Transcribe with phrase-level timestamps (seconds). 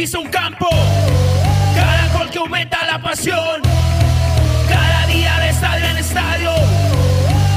[0.00, 0.66] Pisa un campo,
[1.74, 3.60] cada gol que aumenta la pasión,
[4.66, 6.52] cada día de estadio en estadio,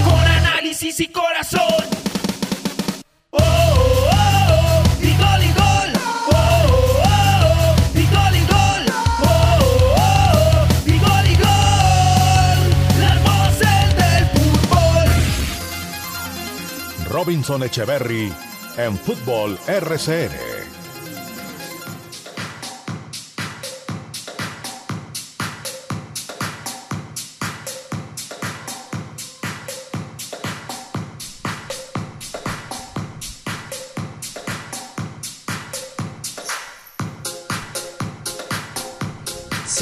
[0.04, 1.86] con análisis y corazón.
[3.30, 5.94] Oh, oh, oh, y gol y gol.
[6.34, 8.84] Oh, oh, oh, y gol y gol.
[9.22, 9.30] Oh,
[9.86, 12.60] oh, oh, y gol y gol.
[13.00, 15.08] Las voces del fútbol.
[17.10, 18.34] Robinson Echeverry
[18.76, 20.53] en Fútbol RCN.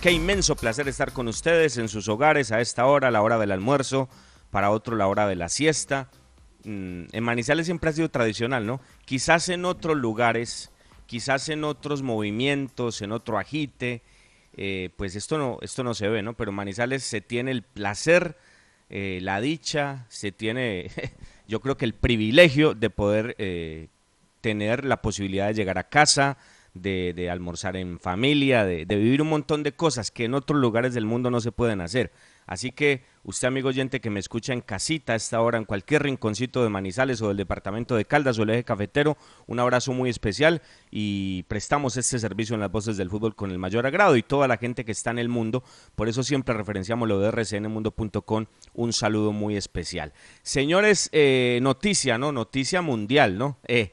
[0.00, 3.52] Qué inmenso placer estar con ustedes en sus hogares a esta hora, la hora del
[3.52, 4.08] almuerzo,
[4.50, 6.10] para otro la hora de la siesta.
[6.64, 8.80] Mm, En Manizales siempre ha sido tradicional, ¿no?
[9.04, 10.72] Quizás en otros lugares,
[11.06, 14.02] quizás en otros movimientos, en otro agite,
[14.56, 16.34] eh, pues esto no, esto no se ve, ¿no?
[16.34, 18.36] Pero Manizales se tiene el placer,
[18.90, 20.90] eh, la dicha, se tiene,
[21.48, 23.88] yo creo que el privilegio de poder eh,
[24.40, 26.36] tener la posibilidad de llegar a casa,
[26.74, 31.04] de, almorzar en familia, de vivir un montón de cosas que en otros lugares del
[31.04, 32.12] mundo no se pueden hacer.
[32.46, 36.02] Así que usted, amigo oyente que me escucha en casita a esta hora, en cualquier
[36.02, 39.16] rinconcito de Manizales o del departamento de Caldas o el eje cafetero,
[39.46, 43.58] un abrazo muy especial y prestamos este servicio en las voces del fútbol con el
[43.58, 45.62] mayor agrado y toda la gente que está en el mundo.
[45.94, 50.12] Por eso siempre referenciamos lo de rcnmundo.com, un saludo muy especial.
[50.42, 52.32] Señores, eh, noticia, ¿no?
[52.32, 53.58] Noticia mundial, ¿no?
[53.66, 53.92] Eh,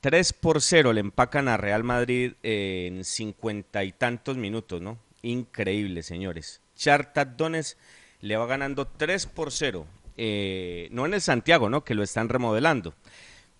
[0.00, 4.98] 3 por 0 le empacan a Real Madrid eh, en cincuenta y tantos minutos, ¿no?
[5.22, 6.61] Increíble, señores.
[6.82, 7.78] Shakhtar Donetsk
[8.20, 9.86] le va ganando 3 por 0.
[10.16, 11.84] eh, no en el Santiago, ¿no?
[11.84, 12.94] Que lo están remodelando.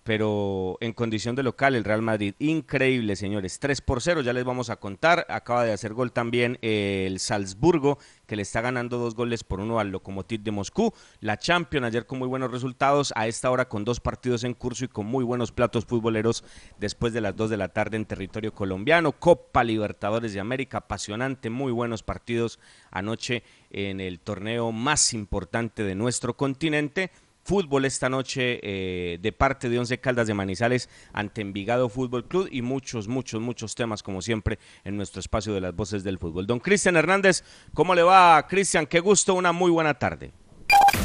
[0.03, 3.59] Pero en condición de local, el Real Madrid, increíble, señores.
[3.59, 5.25] 3 por 0, ya les vamos a contar.
[5.29, 7.97] Acaba de hacer gol también eh, el Salzburgo,
[8.27, 10.93] que le está ganando dos goles por uno al Lokomotiv de Moscú.
[11.21, 13.13] La Champions, ayer con muy buenos resultados.
[13.15, 16.43] A esta hora con dos partidos en curso y con muy buenos platos futboleros
[16.79, 19.13] después de las 2 de la tarde en territorio colombiano.
[19.13, 22.59] Copa Libertadores de América, apasionante, muy buenos partidos
[22.91, 27.11] anoche en el torneo más importante de nuestro continente.
[27.43, 32.47] Fútbol esta noche eh, de parte de Once Caldas de Manizales ante Envigado Fútbol Club
[32.51, 36.47] y muchos, muchos, muchos temas como siempre en nuestro espacio de las voces del fútbol.
[36.47, 37.43] Don Cristian Hernández,
[37.73, 38.85] ¿cómo le va Cristian?
[38.85, 40.31] Qué gusto, una muy buena tarde.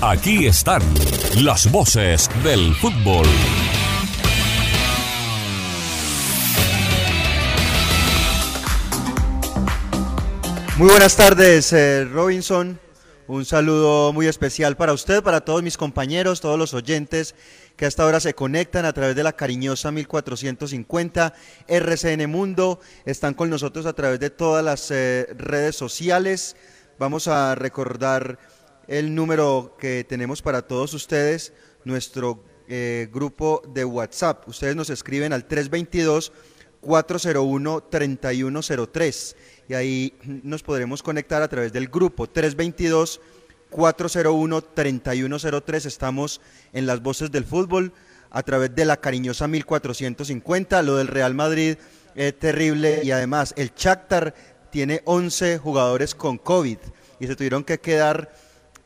[0.00, 0.82] Aquí están
[1.42, 3.26] las voces del fútbol.
[10.76, 12.78] Muy buenas tardes, eh, Robinson.
[13.28, 17.34] Un saludo muy especial para usted, para todos mis compañeros, todos los oyentes
[17.76, 21.34] que hasta ahora se conectan a través de la cariñosa 1450
[21.66, 22.80] RCN Mundo.
[23.04, 26.56] Están con nosotros a través de todas las eh, redes sociales.
[26.98, 28.38] Vamos a recordar
[28.86, 31.52] el número que tenemos para todos ustedes,
[31.84, 34.48] nuestro eh, grupo de WhatsApp.
[34.48, 36.32] Ustedes nos escriben al 322
[36.80, 39.36] 401 3103
[39.68, 43.20] y ahí nos podremos conectar a través del grupo 322
[43.70, 46.40] 401 3103 estamos
[46.72, 47.92] en las voces del fútbol
[48.30, 51.76] a través de la cariñosa 1450 lo del Real Madrid
[52.14, 54.34] es terrible y además el Shakhtar
[54.70, 56.78] tiene 11 jugadores con COVID
[57.20, 58.32] y se tuvieron que quedar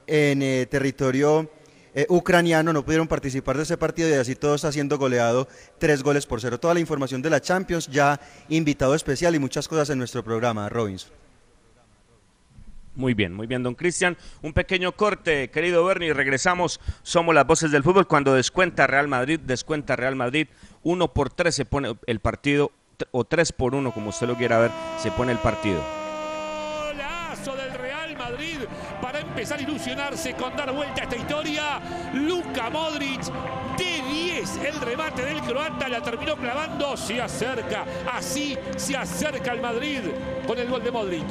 [0.07, 1.49] en eh, territorio
[1.95, 5.49] eh, ucraniano, no pudieron participar de ese partido y así todo está siendo goleado
[5.79, 6.59] tres goles por cero.
[6.59, 10.69] Toda la información de la Champions, ya invitado especial y muchas cosas en nuestro programa,
[10.69, 11.13] Robinson.
[12.95, 14.19] Muy bien, muy bien, don Cristian.
[14.43, 16.13] Un pequeño corte, querido Bernie.
[16.13, 16.79] Regresamos.
[17.03, 18.07] Somos las voces del fútbol.
[18.07, 20.49] Cuando descuenta Real Madrid, descuenta Real Madrid.
[20.83, 22.71] Uno por tres se pone el partido,
[23.11, 26.02] o tres por uno, como usted lo quiera ver, se pone el partido.
[29.01, 31.81] Para empezar a ilusionarse con dar vuelta a esta historia.
[32.15, 33.23] Luka Modric
[33.77, 34.57] de 10.
[34.65, 36.97] El remate del croata la terminó clavando.
[36.97, 40.01] Se acerca, así se acerca el Madrid
[40.47, 41.27] con el gol de Modric.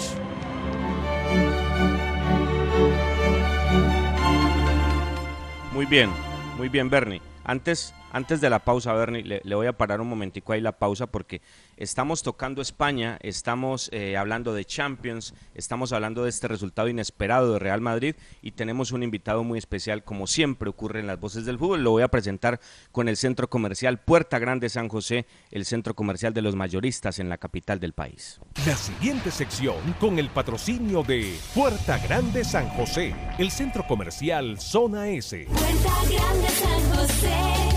[5.74, 6.10] Muy bien,
[6.58, 7.22] muy bien, Bernie.
[7.44, 11.08] Antes, antes de la pausa, Bernie, le, voy a parar un momentico ahí la pausa
[11.08, 11.42] porque
[11.78, 17.60] estamos tocando España, estamos eh, hablando de Champions, estamos hablando de este resultado inesperado de
[17.60, 21.58] Real Madrid y tenemos un invitado muy especial, como siempre ocurre en las voces del
[21.58, 21.84] fútbol.
[21.84, 22.60] Lo voy a presentar
[22.92, 27.30] con el centro comercial Puerta Grande San José, el centro comercial de los mayoristas en
[27.30, 28.40] la capital del país.
[28.66, 35.10] La siguiente sección con el patrocinio de Puerta Grande San José, el centro comercial Zona
[35.10, 35.46] S.
[35.46, 37.71] Puerta Grande San José,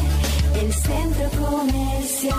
[0.64, 2.34] el centro comercial.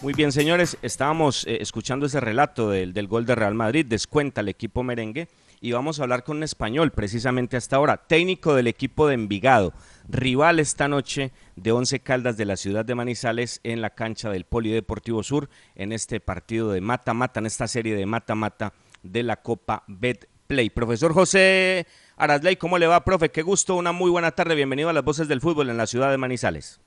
[0.00, 4.40] Muy bien, señores, estábamos eh, escuchando ese relato del, del, gol de Real Madrid, descuenta
[4.40, 5.28] el equipo merengue,
[5.60, 9.72] y vamos a hablar con un español precisamente hasta ahora, técnico del equipo de Envigado,
[10.08, 14.44] rival esta noche de Once Caldas de la ciudad de Manizales en la cancha del
[14.44, 18.72] Polideportivo Sur, en este partido de mata-mata, en esta serie de mata-mata
[19.04, 20.70] de la Copa Betplay.
[20.70, 21.86] Profesor José
[22.16, 23.30] Arasley, ¿cómo le va, profe?
[23.30, 26.10] Qué gusto, una muy buena tarde, bienvenido a las voces del fútbol en la ciudad
[26.10, 26.80] de Manizales.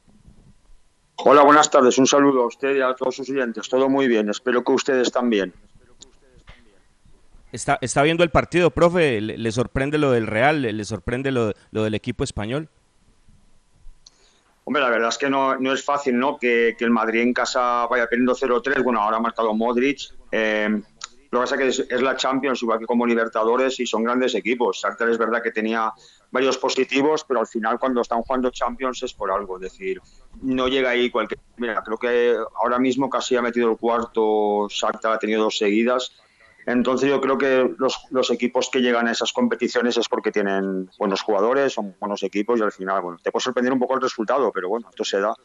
[1.17, 1.97] Hola, buenas tardes.
[1.97, 3.67] Un saludo a usted y a todos sus oyentes.
[3.69, 4.29] Todo muy bien.
[4.29, 5.53] Espero que ustedes también.
[7.51, 9.21] ¿Está, está viendo el partido, profe?
[9.21, 10.61] ¿Le, sorprende lo del Real?
[10.61, 12.67] ¿Le, sorprende lo, del equipo español?
[14.65, 16.37] Hombre, la verdad es que no, no es fácil, ¿no?
[16.37, 18.83] Que, el Madrid en casa vaya perdiendo 0-3.
[18.83, 20.13] Bueno, ahora ha marcado Modric.
[20.31, 20.81] Eh,
[21.35, 24.35] lo que pasa es que es, la Champions, igual que como Libertadores, y son grandes
[24.35, 24.79] equipos.
[24.81, 25.91] Shakhtar es verdad que tenía
[26.31, 29.57] varios positivos, pero al final cuando están jugando Champions es por algo.
[29.57, 30.01] Es decir,
[30.41, 31.39] no llega ahí cualquier...
[31.57, 36.13] Mira, creo que ahora mismo casi ha metido el cuarto, Shakhtar ha tenido dos seguidas.
[36.65, 40.89] Entonces yo creo que los, los, equipos que llegan a esas competiciones es porque tienen
[40.97, 44.01] buenos jugadores, son buenos equipos y al final, bueno, te puede sorprender un poco el
[44.01, 45.35] resultado, pero bueno, esto se da.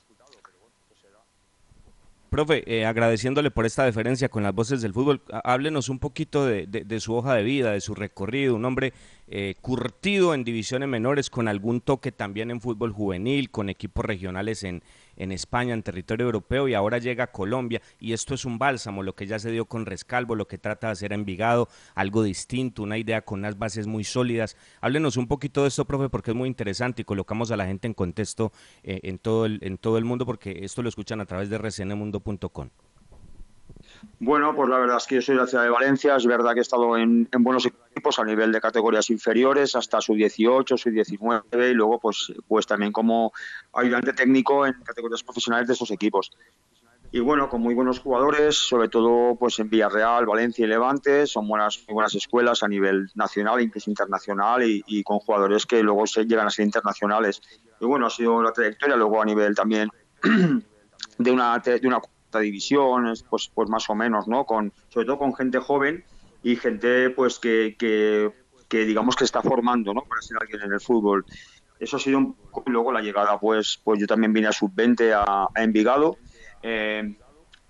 [2.30, 7.00] Profe, eh, agradeciéndole por esta deferencia con las voces del fútbol, háblenos un poquito de,
[7.00, 8.92] su hoja de vida, de su recorrido, un hombre
[9.26, 14.62] eh, curtido en divisiones menores, con algún toque también en fútbol juvenil, con equipos regionales
[14.62, 14.84] en,
[15.16, 19.02] en España, en territorio europeo, y ahora llega a Colombia, y esto es un bálsamo,
[19.02, 22.82] lo que ya se dio con Rescalvo, lo que trata de hacer Envigado, algo distinto,
[22.82, 24.56] una idea con unas bases muy sólidas.
[24.80, 27.86] Háblenos un poquito de esto, profe, porque es muy interesante y colocamos a la gente
[27.86, 28.52] en contexto
[28.82, 31.58] eh, en, todo el, en todo el mundo, porque esto lo escuchan a través de
[31.58, 32.70] rcnmundo.com.
[34.18, 36.16] Bueno, pues la verdad es que yo soy de la ciudad de Valencia.
[36.16, 40.14] Es verdad que he estado en, buenos equipos a nivel de categorías inferiores, hasta su
[40.14, 43.32] 18, su 19 y luego pues, pues también como
[43.72, 46.30] ayudante técnico en categorías profesionales de esos equipos.
[47.12, 51.48] Y bueno, con muy buenos jugadores, sobre todo pues en Villarreal, Valencia y Levante, son
[51.48, 56.24] buenas, muy buenas escuelas a nivel nacional, incluso internacional, y, con jugadores que luego se
[56.24, 57.42] llegan a ser internacionales.
[57.80, 59.88] Y bueno, ha sido la trayectoria luego a nivel también
[61.18, 61.98] de una, de una
[62.38, 64.44] división, pues, pues más o menos, ¿no?
[64.44, 66.04] Con, sobre todo con gente joven
[66.42, 70.02] y gente pues que, que, digamos que está formando, ¿no?
[70.02, 71.24] Para ser alguien en el fútbol.
[71.78, 75.12] Eso ha sido un poco, luego la llegada, pues, pues yo también vine a sub-20
[75.14, 76.18] a, Envigado,
[76.62, 77.16] eh,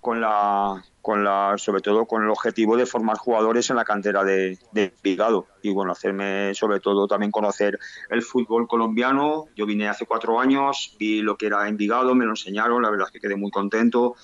[0.01, 4.23] con la, con la, sobre todo con el objetivo de formar jugadores en la cantera
[4.23, 9.45] de, de Envigado y bueno, hacerme sobre todo también conocer el fútbol colombiano.
[9.55, 13.07] Yo vine hace cuatro años, vi lo que era Envigado, me lo enseñaron, la verdad
[13.07, 14.15] es que quedé muy contento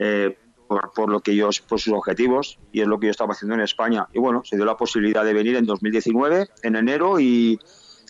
[0.00, 3.54] eh, por, lo que ellos, por sus objetivos, y es lo que yo estaba haciendo
[3.54, 4.06] en España.
[4.14, 7.58] Y bueno, se dio la posibilidad de venir en 2019, en enero, y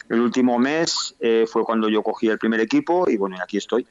[0.08, 3.86] el último mes eh, fue cuando yo cogí el primer equipo, y bueno, aquí estoy.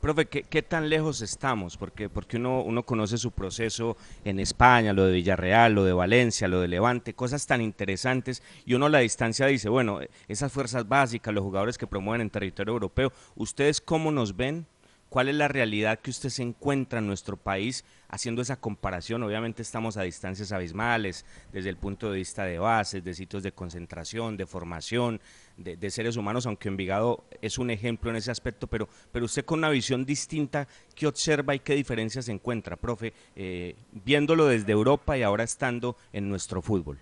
[0.00, 1.76] Profe, ¿qué, tan lejos estamos?
[1.76, 6.46] Porque, porque uno, uno conoce su proceso en España, lo de Villarreal, lo de Valencia,
[6.46, 10.86] lo de Levante, cosas tan interesantes, y uno a la distancia dice, bueno, esas fuerzas
[10.88, 14.66] básicas, los jugadores que promueven en territorio europeo, ¿ustedes cómo nos ven
[15.08, 19.22] ¿Cuál es la realidad que usted se encuentra en nuestro país haciendo esa comparación?
[19.22, 23.52] Obviamente estamos a distancias abismales desde el punto de vista de bases, de sitios de
[23.52, 25.20] concentración, de formación,
[25.56, 29.60] de, seres humanos, aunque Envigado es un ejemplo en ese aspecto, pero, pero usted con
[29.60, 35.16] una visión distinta, ¿qué observa y qué diferencias se encuentra, profe, eh, viéndolo desde Europa
[35.16, 36.98] y ahora estando en nuestro fútbol?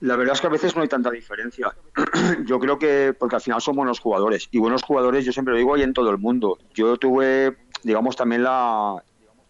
[0.00, 1.74] La verdad es que a veces no hay tanta diferencia.
[2.44, 4.48] yo creo que, porque al final son buenos jugadores.
[4.52, 6.58] Y buenos jugadores, yo siempre lo digo, hay en todo el mundo.
[6.72, 9.02] Yo tuve, digamos, también la,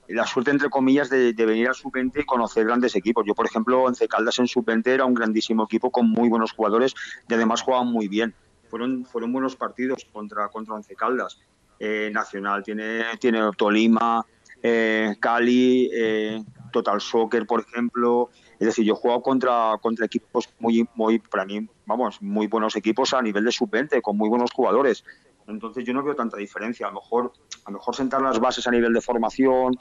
[0.09, 3.25] la suerte, entre comillas, de, de venir al sub-20 y conocer grandes equipos.
[3.26, 6.95] Yo, por ejemplo, Once Caldas en sub-20 era un grandísimo equipo con muy buenos jugadores
[7.28, 8.35] y además jugaban muy bien.
[8.71, 11.38] Fueron, fueron buenos partidos contra, contra Once Caldas.
[11.78, 14.25] Eh, Nacional tiene, tiene Tolima,
[14.62, 18.31] eh, Cali, eh, Total Soccer, por ejemplo.
[18.59, 22.75] Es decir, yo he jugado contra, contra equipos muy, muy, para mí, vamos, muy buenos
[22.77, 25.05] equipos a nivel de sub-20, con muy buenos jugadores.
[25.47, 26.87] Entonces yo no veo tanta diferencia.
[26.87, 27.33] A lo mejor,
[27.65, 29.77] a lo mejor sentar las bases a nivel de formación,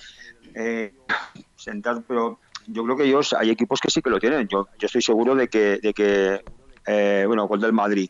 [0.53, 0.93] eh,
[1.55, 4.47] sentar, pero yo creo que ellos, hay equipos que sí que lo tienen.
[4.47, 6.43] Yo, yo estoy seguro de que, de que
[6.85, 8.09] eh, bueno, gol del Madrid,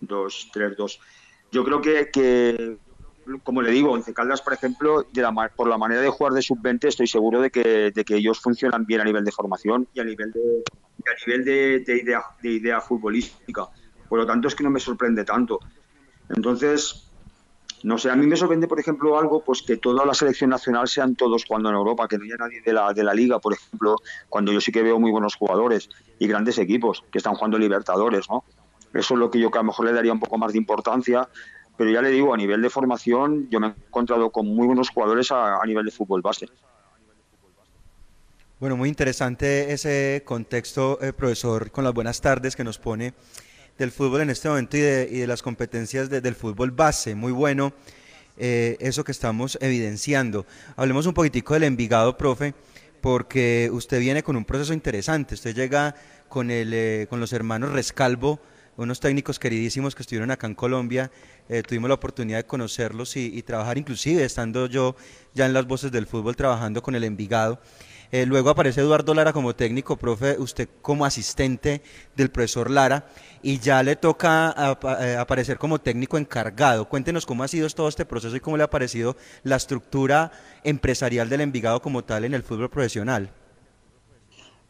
[0.00, 1.00] 2, 3, 2.
[1.52, 2.78] Yo creo que, que
[3.42, 6.42] como le digo, Once Caldas, por ejemplo, de la, por la manera de jugar de
[6.42, 10.00] sub-20, estoy seguro de que, de que ellos funcionan bien a nivel de formación y
[10.00, 13.68] a nivel de, y a nivel de, de idea, de idea futbolística.
[14.08, 15.58] Por lo tanto, es que no me sorprende tanto.
[16.28, 17.10] Entonces,
[17.82, 20.88] no sé, a mí me sorprende, por ejemplo, algo, pues que toda la selección nacional
[20.88, 23.52] sean todos jugando en Europa, que no haya nadie de la, de la liga, por
[23.52, 23.96] ejemplo,
[24.28, 28.28] cuando yo sí que veo muy buenos jugadores y grandes equipos que están jugando Libertadores,
[28.30, 28.44] ¿no?
[28.94, 30.58] Eso es lo que yo que a lo mejor le daría un poco más de
[30.58, 31.28] importancia,
[31.76, 34.90] pero ya le digo, a nivel de formación, yo me he encontrado con muy buenos
[34.90, 36.48] jugadores a, nivel de fútbol base.
[38.58, 43.12] Bueno, muy interesante ese contexto, eh, profesor, con las buenas tardes que nos pone
[43.78, 47.14] del fútbol en este momento y de, las competencias de- del fútbol base.
[47.14, 47.74] Muy bueno
[48.38, 50.46] eh, eso que estamos evidenciando.
[50.76, 52.54] Hablemos un poquitico del Envigado, profe,
[53.02, 55.34] porque usted viene con un proceso interesante.
[55.34, 55.94] Usted llega
[56.28, 58.40] con, eh, con los hermanos Rescalvo,
[58.76, 61.10] unos técnicos queridísimos que estuvieron acá en Colombia.
[61.48, 64.96] Eh, tuvimos la oportunidad de conocerlos y, trabajar, inclusive estando yo
[65.34, 67.60] ya en las voces del fútbol, trabajando con el Envigado.
[68.12, 71.82] Eh, luego aparece Eduardo Lara como técnico, profe, usted como asistente
[72.14, 73.08] del profesor Lara,
[73.42, 74.54] y ya le toca
[75.00, 76.88] eh, aparecer como técnico encargado.
[76.88, 80.30] Cuéntenos cómo ha sido todo este proceso y cómo le ha parecido la estructura
[80.62, 83.32] empresarial del Envigado como tal en el fútbol profesional.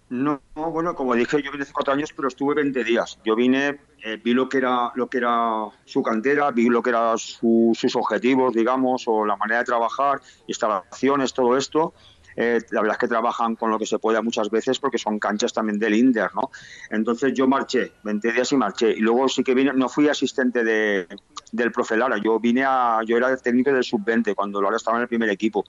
[0.09, 3.19] No, bueno, como dije, yo vine hace cuatro años, pero estuve 20 días.
[3.25, 6.91] Yo vine, eh, vi lo que era lo que era su cantera, vi lo que
[6.91, 11.93] eran su- sus objetivos, digamos, o la manera de trabajar, instalaciones, todo esto.
[12.37, 15.19] Eh, la verdad es que trabajan con lo que se pueda muchas veces porque son
[15.19, 16.51] canchas también del Inder, ¿no?
[16.91, 18.91] Entonces yo marché, 20 días y marché.
[18.91, 21.09] Y luego sí que vine, no fui asistente de,
[21.51, 25.03] del profe Lara, yo vine a, yo era técnico del sub-20 cuando Lara estaba en
[25.03, 25.65] el primer equipo.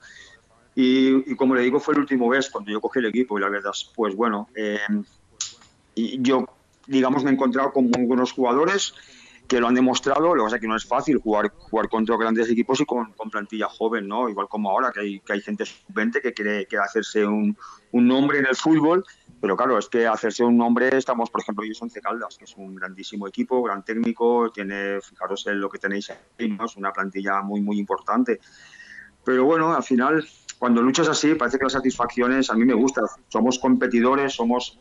[0.75, 3.41] Y, y como le digo, fue el último mes cuando yo cogí el equipo y
[3.41, 4.77] la verdad, es, pues bueno, eh,
[5.96, 6.46] y yo,
[6.88, 8.94] digamos, me he encontrado con muy buenos jugadores
[9.48, 12.17] que lo han demostrado, lo que pasa es que no es fácil jugar, jugar contra
[12.17, 14.27] grandes equipos y con, con plantilla joven, ¿no?
[14.27, 17.58] Igual como ahora, que hay, que hay gente sub-20 que quiere, quiere hacerse un,
[17.91, 19.06] un nombre en el fútbol,
[19.39, 22.58] pero claro, es que hacerse un nombre, estamos, por ejemplo, ellos Once Caldas, que es
[22.58, 26.65] un grandísimo equipo, gran técnico, tiene, fijaros en lo que tenéis ahí, ¿no?
[26.65, 28.39] Es una plantilla muy, muy importante.
[29.24, 30.27] Pero bueno, al final,
[30.58, 33.06] cuando luchas así, parece que las satisfacciones a mí me gustan.
[33.27, 34.79] Somos competidores, somos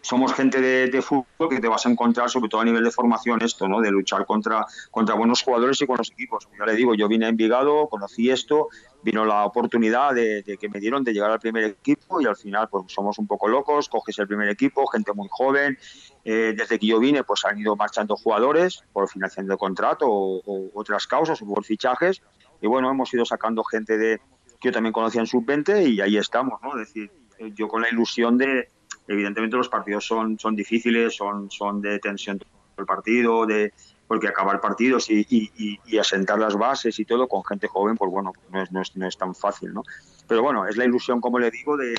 [0.00, 2.90] somos gente de, de fútbol que te vas a encontrar, sobre todo a nivel de
[2.90, 3.80] formación, esto, ¿no?
[3.80, 6.48] De luchar contra, contra buenos jugadores y con los equipos.
[6.58, 8.68] Ya le digo, yo vine a Envigado, conocí esto,
[9.02, 12.36] vino la oportunidad de, de que me dieron de llegar al primer equipo y al
[12.36, 15.78] final, pues somos un poco locos, coges el primer equipo, gente muy joven.
[16.24, 20.40] Eh, desde que yo vine, pues han ido marchando jugadores por financiación de contrato o,
[20.44, 22.22] o otras causas o por fichajes.
[22.60, 24.20] Y bueno, hemos ido sacando gente de
[24.60, 26.72] que yo también conocía en sub-20 y ahí estamos, ¿no?
[26.80, 27.10] Es decir,
[27.54, 28.68] yo con la ilusión de,
[29.08, 32.48] evidentemente los partidos son, son difíciles, son, son de tensión todo
[32.78, 33.72] el partido, de
[34.06, 38.10] porque acabar partidos y, y, y, asentar las bases y todo con gente joven, pues
[38.10, 39.82] bueno, no es, no es, no es tan fácil, ¿no?
[40.26, 41.94] Pero bueno, es la ilusión, como le digo, de,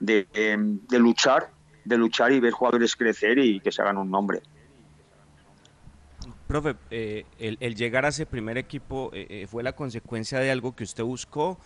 [0.00, 1.50] de, de luchar,
[1.84, 4.42] de luchar y ver jugadores crecer y que se hagan un nombre.
[6.48, 10.50] Profe, eh, el, el llegar a ese primer equipo eh, eh, fue la consecuencia de
[10.50, 11.58] algo que usted buscó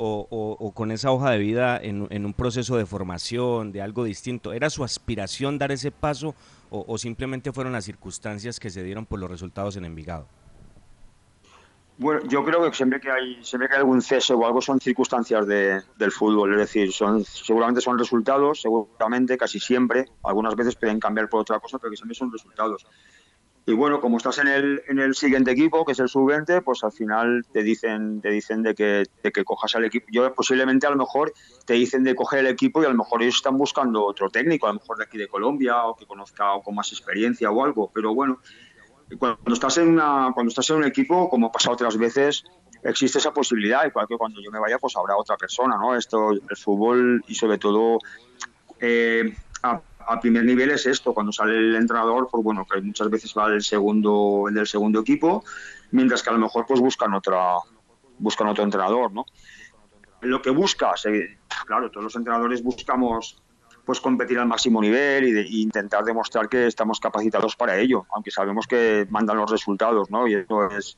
[0.00, 4.52] o, con esa hoja de vida en, en un proceso de formación, de algo distinto.
[4.52, 6.34] ¿Era su aspiración dar ese paso
[6.70, 10.26] o, o simplemente fueron las circunstancias que se dieron por los resultados en Envigado?
[12.00, 14.80] Bueno, yo creo que siempre que hay siempre que hay algún cese o algo son
[14.80, 20.76] circunstancias de, del fútbol, es decir, son seguramente son resultados, seguramente casi siempre, algunas veces
[20.76, 22.86] pueden cambiar por otra cosa, pero que siempre son resultados.
[23.68, 26.82] Y bueno, como estás en el, en el siguiente equipo, que es el sub-20, pues
[26.84, 30.06] al final te dicen, te dicen de que, de que cojas al equipo.
[30.10, 31.34] Yo posiblemente a lo mejor
[31.66, 34.68] te dicen de coger el equipo y a lo mejor ellos están buscando otro técnico,
[34.68, 37.62] a lo mejor de aquí de Colombia o que conozca o con más experiencia o
[37.62, 37.90] algo.
[37.92, 38.40] Pero bueno,
[39.18, 42.44] cuando estás en una, cuando estás en un equipo, como ha pasado otras veces,
[42.82, 45.94] existe esa posibilidad, igual que cuando yo me vaya, pues habrá otra persona, ¿no?
[45.94, 47.98] Esto, el fútbol y sobre todo
[48.80, 49.30] eh,
[50.08, 53.46] a primer nivel es esto, cuando sale el entrenador, pues bueno, que muchas veces va
[53.48, 55.44] el segundo, el del segundo equipo,
[55.90, 57.56] mientras que a lo mejor pues buscan otra,
[58.18, 59.24] buscan otro entrenador, ¿no?
[60.22, 61.04] lo que buscas,
[61.66, 63.40] claro, todos los entrenadores buscamos
[63.84, 68.04] pues competir al máximo nivel y, de- e intentar demostrar que estamos capacitados para ello,
[68.12, 70.26] aunque sabemos que mandan los resultados, ¿no?
[70.26, 70.96] Y eso es,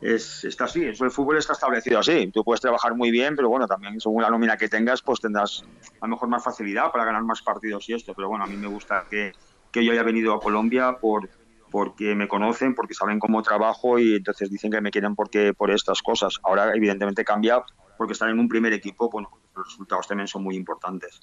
[0.00, 2.30] es está así, eso el fútbol está establecido así.
[2.32, 5.62] Tú puedes trabajar muy bien, pero bueno, también según la nómina que tengas, pues tendrás
[6.00, 8.14] a lo mejor más facilidad para ganar más partidos y esto.
[8.14, 9.32] Pero bueno, a mí me gusta que,
[9.70, 11.28] que yo haya venido a Colombia por
[11.70, 15.70] porque me conocen, porque saben cómo trabajo y entonces dicen que me quieren porque por
[15.70, 16.34] estas cosas.
[16.42, 17.62] Ahora evidentemente cambia
[17.96, 21.20] porque estar en un primer equipo, bueno, los resultados también son muy importantes.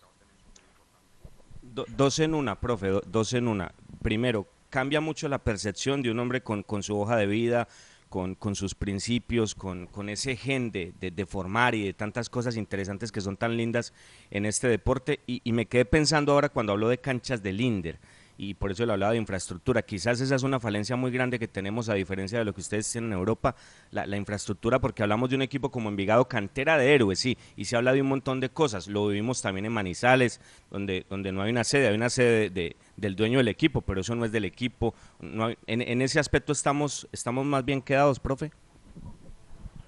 [1.62, 3.74] Do- dos en una, profe, do- dos en una.
[4.01, 7.67] Primero, cambia mucho la percepción de un hombre con, con su hoja de vida,
[8.09, 12.29] con, con sus principios, con, con ese gen de, de- de formar y de tantas
[12.29, 13.93] cosas interesantes que son tan lindas
[14.31, 15.19] en este deporte.
[15.27, 17.99] Y, y me quedé pensando ahora cuando habló de canchas de Linder.
[18.39, 19.81] Y por eso le hablaba de infraestructura.
[19.81, 22.91] Quizás esa es una falencia muy grande que tenemos a diferencia de lo que ustedes
[22.91, 23.55] tienen en Europa,
[23.89, 27.65] la, la infraestructura, porque hablamos de un equipo como Envigado, cantera de héroes, sí, y
[27.65, 28.87] se habla de un montón de cosas.
[28.87, 32.49] Lo vivimos también en Manizales, donde, donde no hay una sede, hay una sede de-
[32.51, 34.94] de- del dueño del equipo, pero eso no es del equipo.
[35.22, 38.51] No en, en ese aspecto estamos, estamos más bien quedados, profe.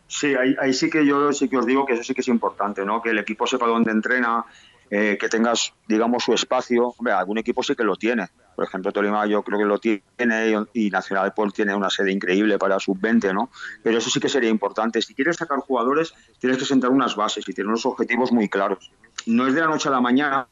[0.07, 2.27] Sí, ahí, ahí sí que yo sí que os digo que eso sí que es
[2.27, 3.01] importante, ¿no?
[3.01, 4.43] Que el equipo sepa dónde entrena,
[4.89, 6.95] eh, que tengas, digamos, su espacio.
[6.97, 8.27] Hombre, algún equipo sí que lo tiene.
[8.55, 12.11] Por ejemplo, Tolima yo creo que lo tiene y, y Nacional pues, tiene una sede
[12.11, 13.51] increíble para sub-20, ¿no?
[13.83, 14.99] Pero eso sí que sería importante.
[15.01, 18.91] Si quieres sacar jugadores, tienes que sentar unas bases y tener unos objetivos muy claros.
[19.27, 20.47] No es de la noche a la mañana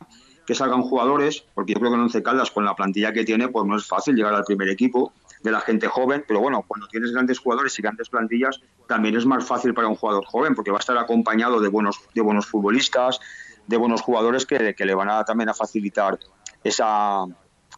[0.48, 3.50] que salgan jugadores, porque yo creo que en Once Caldas, con la plantilla que tiene,
[3.50, 5.12] pues no es fácil llegar al primer equipo
[5.44, 9.26] de la gente joven, pero bueno, cuando tienes grandes jugadores y grandes plantillas, también es
[9.26, 12.48] más fácil para un jugador joven, porque va a estar acompañado de buenos, de buenos
[12.48, 13.20] futbolistas,
[13.68, 16.18] de buenos jugadores que, que le van a también a facilitar
[16.64, 17.26] esa,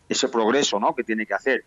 [0.08, 0.94] ese progreso ¿no?
[0.94, 1.66] que tiene que hacer.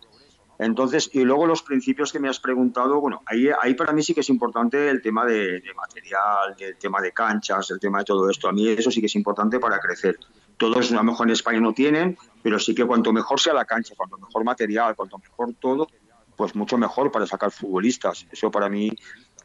[0.57, 4.13] Entonces, y luego los principios que me has preguntado, bueno, ahí, ahí para mí sí
[4.13, 8.05] que es importante el tema de, de material, el tema de canchas, el tema de
[8.05, 8.47] todo esto.
[8.47, 10.17] A mí eso sí que es importante para crecer.
[10.57, 13.65] Todos a lo mejor en España no tienen, pero sí que cuanto mejor sea la
[13.65, 15.87] cancha, cuanto mejor material, cuanto mejor todo,
[16.35, 18.25] pues mucho mejor para sacar futbolistas.
[18.31, 18.91] Eso para mí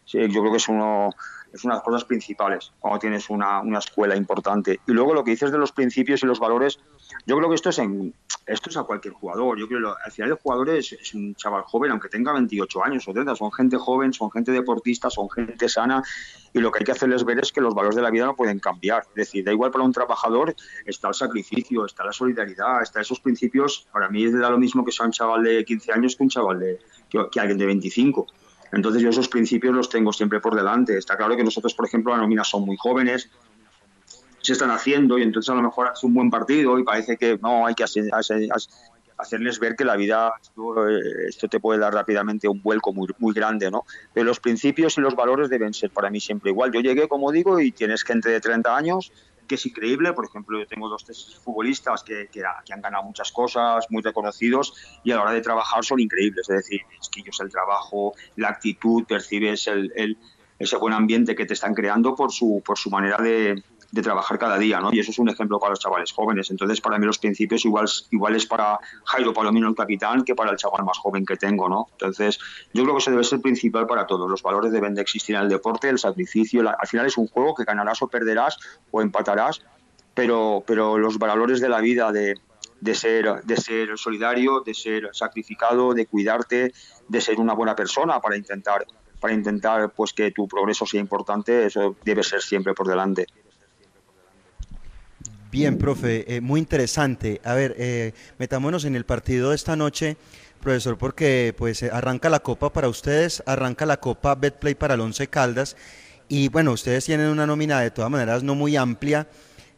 [0.06, 1.10] yo creo que es uno
[1.52, 4.80] es una de las cosas principales cuando tienes una, una escuela importante.
[4.86, 6.78] Y luego lo que dices de los principios y los valores,
[7.26, 8.14] yo creo que esto es en
[8.48, 9.58] esto es a cualquier jugador.
[9.58, 12.84] Yo creo que al final el jugador es, es un chaval joven, aunque tenga 28
[12.84, 16.02] años o 30, son gente joven, son gente deportista, son gente sana
[16.52, 18.34] y lo que hay que hacerles ver es que los valores de la vida no
[18.34, 19.04] pueden cambiar.
[19.10, 20.54] Es decir, da igual para un trabajador,
[20.86, 23.86] está el sacrificio, está la solidaridad, está esos principios.
[23.92, 26.58] Para mí da lo mismo que sea un chaval de 15 años que un chaval
[26.58, 26.78] de
[27.10, 28.26] que, que alguien de 25.
[28.72, 30.96] Entonces yo esos principios los tengo siempre por delante.
[30.98, 33.30] Está claro que nosotros, por ejemplo, la nómina son muy jóvenes,
[34.40, 37.38] se están haciendo y entonces a lo mejor hace un buen partido y parece que
[37.42, 38.48] no, hay que hacer- hacer-
[39.18, 43.08] hacerles ver que la vida, esto, eh, esto te puede dar rápidamente un vuelco muy,
[43.18, 43.84] muy grande, ¿no?
[44.14, 46.70] Pero los principios y los valores deben ser para mí siempre igual.
[46.72, 49.10] Yo llegué, como digo, y tienes gente de 30 años
[49.48, 50.12] que es increíble.
[50.12, 54.74] Por ejemplo, yo tengo dos tres futbolistas que, que, han ganado muchas cosas, muy reconocidos,
[55.02, 56.48] y a la hora de trabajar son increíbles.
[56.48, 60.18] Es decir, es que ellos el trabajo, la actitud, percibes el-
[60.58, 64.38] ese buen ambiente que te están creando por su, por su manera de, de trabajar
[64.38, 64.92] cada día, ¿no?
[64.92, 66.50] Y eso es un ejemplo para los chavales jóvenes.
[66.50, 70.50] Entonces, para mí los principios igual, igual es para Jairo Palomino, el capitán, que para
[70.50, 71.86] el chaval más joven que tengo, ¿no?
[71.92, 72.38] Entonces,
[72.74, 74.28] yo creo que eso debe ser principal para todos.
[74.30, 76.62] Los valores deben de existir en el deporte, el sacrificio.
[76.62, 78.58] la- al final es un juego que ganarás o perderás
[78.90, 79.62] o empatarás,
[80.14, 82.34] pero, pero los valores de la vida, de,
[82.80, 86.72] de ser, de ser solidario, de ser sacrificado, de cuidarte,
[87.08, 88.84] de ser una buena persona para intentar
[89.20, 93.26] para intentar pues que tu progreso sea importante, eso debe ser siempre por delante.
[95.50, 97.40] Bien, profe, eh, muy interesante.
[97.42, 100.18] A ver, eh, metámonos en el partido de esta noche,
[100.60, 105.00] profesor, porque pues eh, arranca la copa para ustedes, arranca la copa Betplay para el
[105.00, 105.74] Once Caldas
[106.28, 109.26] y bueno, ustedes tienen una nómina de todas maneras no muy amplia.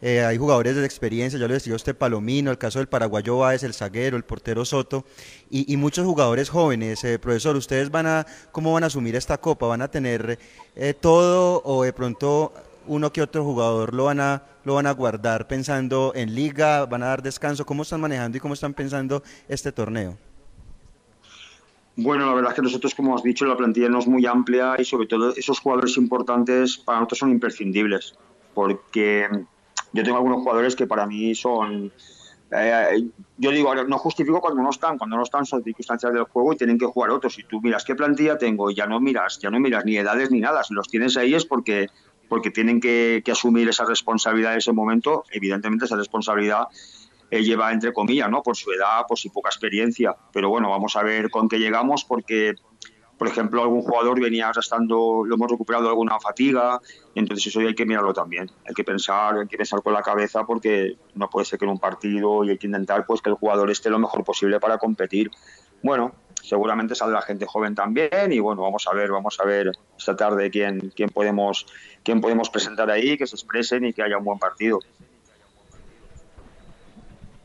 [0.03, 3.75] hay jugadores de experiencia, yo le decía usted Palomino, el caso del paraguayo Báez, el
[3.75, 5.05] zaguero, el portero Soto
[5.51, 7.01] y, muchos jugadores jóvenes.
[7.21, 9.67] Profesor, ¿ustedes van a, cómo van a asumir esta copa?
[9.67, 10.39] ¿Van a tener
[11.01, 12.55] todo o de pronto
[12.87, 17.03] uno que otro jugador lo van a lo van a guardar pensando en liga, van
[17.03, 20.19] a dar descanso, ¿cómo están manejando y cómo están pensando este torneo?
[21.97, 24.77] Bueno, la verdad es que nosotros, como has dicho, la plantilla no es muy amplia
[24.79, 28.15] y sobre todo esos jugadores importantes para nosotros son imprescindibles,
[28.55, 29.29] porque
[29.93, 31.93] yo tengo algunos jugadores que para mí son...
[32.53, 36.53] eh, yo digo, no justifico cuando no están, cuando no están son circunstancias del juego
[36.53, 37.35] y tienen que jugar otros.
[37.35, 40.31] Si tú miras qué plantilla tengo y ya no miras, ya no miras ni edades
[40.31, 41.89] ni nada, si los tienes ahí es porque
[42.31, 45.25] porque tienen que, asumir esa responsabilidad en ese momento.
[45.33, 46.69] Evidentemente esa responsabilidad
[47.29, 48.41] eh, lleva entre comillas, ¿no?
[48.43, 50.15] Por su edad, por su poca experiencia.
[50.33, 52.55] Pero bueno, vamos a ver con qué llegamos porque
[53.19, 56.81] por ejemplo, algún jugador venía arrastrando, lo hemos recuperado alguna fatiga,
[57.15, 58.51] entonces eso hay que mirarlo también.
[58.67, 61.73] Hay que pensar, hay que pensar con la cabeza porque no puede ser que en
[61.73, 64.79] un partido y hay que intentar pues que el jugador esté lo mejor posible para
[64.79, 65.31] competir.
[65.83, 70.17] Bueno, seguramente saldrá gente joven también y bueno, vamos a ver, vamos a ver esta
[70.17, 71.67] tarde quién, quién podemos
[72.03, 74.81] quién podemos presentar ahí, que se expresen y que haya un buen partido.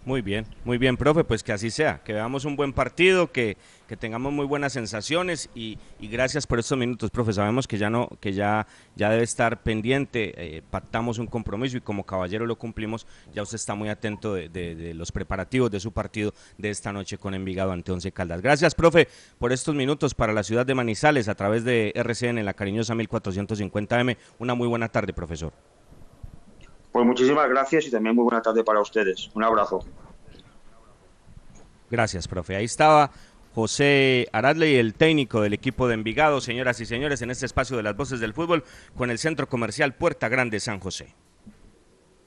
[0.05, 3.57] Muy bien, muy bien, profe, pues que así sea, que veamos un buen partido, que,
[3.87, 7.33] que tengamos muy buenas sensaciones y, gracias por estos minutos, profe.
[7.33, 11.81] Sabemos que ya no, que ya, ya debe estar pendiente, eh, pactamos un compromiso y
[11.81, 15.79] como caballero lo cumplimos, ya usted está muy atento de, de, de, los preparativos de
[15.79, 18.43] su partido de esta noche con Envigado ante Once Caldas.
[18.43, 19.07] Gracias, profe,
[19.39, 22.93] por estos minutos para la ciudad de Manizales a través de RCN en la cariñosa
[22.93, 24.17] 1450M.
[24.37, 25.51] Una muy buena tarde, profesor.
[26.95, 29.29] Pues muchísimas gracias y también muy buena tarde para ustedes.
[29.33, 29.83] Un abrazo.
[31.91, 32.55] Gracias, profe.
[32.55, 33.11] Ahí estaba
[33.53, 37.83] José Aradley, el técnico del equipo de Envigado, señoras y señores, en este espacio de
[37.83, 38.63] las voces del fútbol
[38.95, 41.13] con el Centro Comercial Puerta Grande San José.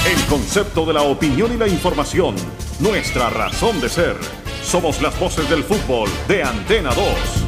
[0.05, 2.35] El concepto de la opinión y la información.
[2.79, 4.15] Nuestra razón de ser.
[4.61, 7.42] Somos las voces del fútbol de Antena 2.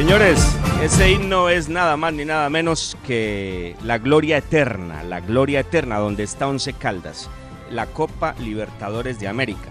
[0.00, 5.60] Señores, ese himno es nada más ni nada menos que la gloria eterna, la gloria
[5.60, 7.28] eterna donde está Once Caldas,
[7.70, 9.68] la Copa Libertadores de América,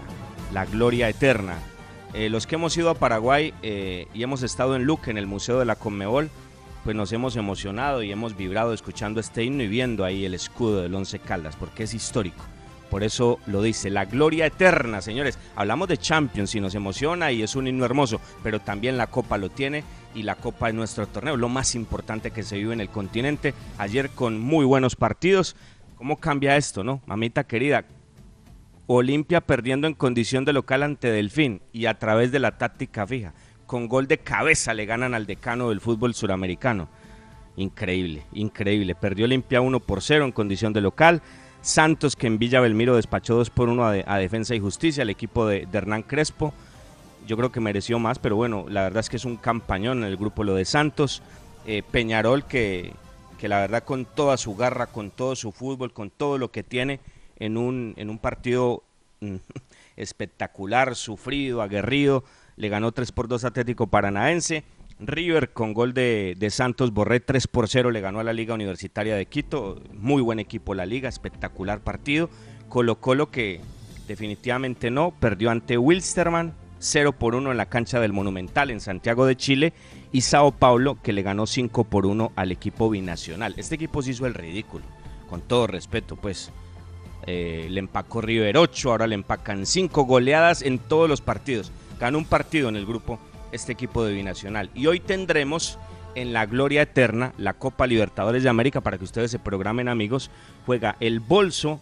[0.52, 1.58] la gloria eterna.
[2.14, 5.26] Eh, los que hemos ido a Paraguay eh, y hemos estado en Luque, en el
[5.26, 6.30] Museo de la Conmebol,
[6.84, 10.82] pues nos hemos emocionado y hemos vibrado escuchando este himno y viendo ahí el escudo
[10.82, 12.44] del Once Caldas, porque es histórico.
[12.88, 15.38] Por eso lo dice, la gloria eterna, señores.
[15.54, 19.38] Hablamos de Champions y nos emociona y es un himno hermoso, pero también la Copa
[19.38, 22.80] lo tiene y la Copa es nuestro torneo, lo más importante que se vive en
[22.80, 23.54] el continente.
[23.78, 25.56] Ayer con muy buenos partidos.
[25.96, 27.02] ¿Cómo cambia esto, no?
[27.06, 27.84] Mamita querida,
[28.86, 33.34] Olimpia perdiendo en condición de local ante Delfín y a través de la táctica fija.
[33.66, 36.88] Con gol de cabeza le ganan al decano del fútbol suramericano.
[37.56, 38.96] Increíble, increíble.
[38.96, 41.22] Perdió Olimpia 1 por 0 en condición de local.
[41.60, 45.02] Santos que en Villa Belmiro despachó 2 por 1 a, de, a Defensa y Justicia,
[45.02, 46.52] el equipo de, de, Hernán Crespo.
[47.26, 50.04] Yo creo que mereció más, pero bueno, la verdad es que es un campañón en
[50.04, 51.22] el grupo lo de Santos.
[51.66, 52.92] Eh, Peñarol que,
[53.38, 56.62] que la verdad con toda su garra, con todo su fútbol, con todo lo que
[56.62, 57.00] tiene
[57.36, 58.82] en un, en un partido
[59.20, 59.36] mm,
[59.96, 62.24] espectacular, sufrido, aguerrido,
[62.56, 64.64] le ganó 3 por 2 Atlético Paranaense.
[65.02, 68.54] River con gol de, de, Santos Borré 3 por 0 le ganó a la Liga
[68.54, 69.80] Universitaria de Quito.
[69.94, 72.28] Muy buen equipo la Liga, espectacular partido.
[72.68, 73.60] Colo Colo que
[74.06, 79.26] definitivamente no, perdió ante Wilstermann 0 por 1 en la cancha del Monumental en Santiago
[79.26, 79.72] de Chile.
[80.10, 83.54] Y Sao Paulo que le ganó 5 por 1 al equipo binacional.
[83.56, 84.84] Este equipo se hizo el ridículo,
[85.28, 86.50] con todo respeto pues.
[87.26, 91.70] Eh, le empacó River 8, ahora le empacan 5 goleadas en todos los partidos.
[92.00, 93.20] Ganó un partido en el grupo
[93.52, 94.70] este equipo de Binacional.
[94.74, 95.78] Y hoy tendremos
[96.14, 100.30] en la gloria eterna la Copa Libertadores de América para que ustedes se programen amigos.
[100.64, 101.80] Juega el Bolso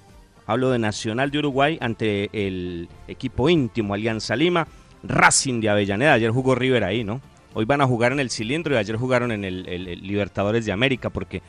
[0.48, 4.66] Hablo de Nacional de Uruguay ante el equipo íntimo Alianza Lima,
[5.02, 6.14] Racing de Avellaneda.
[6.14, 7.20] Ayer jugó River ahí, ¿no?
[7.54, 9.62] Hoy van a jugar en el cilindro y ayer jugaron en el,
[10.02, 11.42] Libertadores de América porque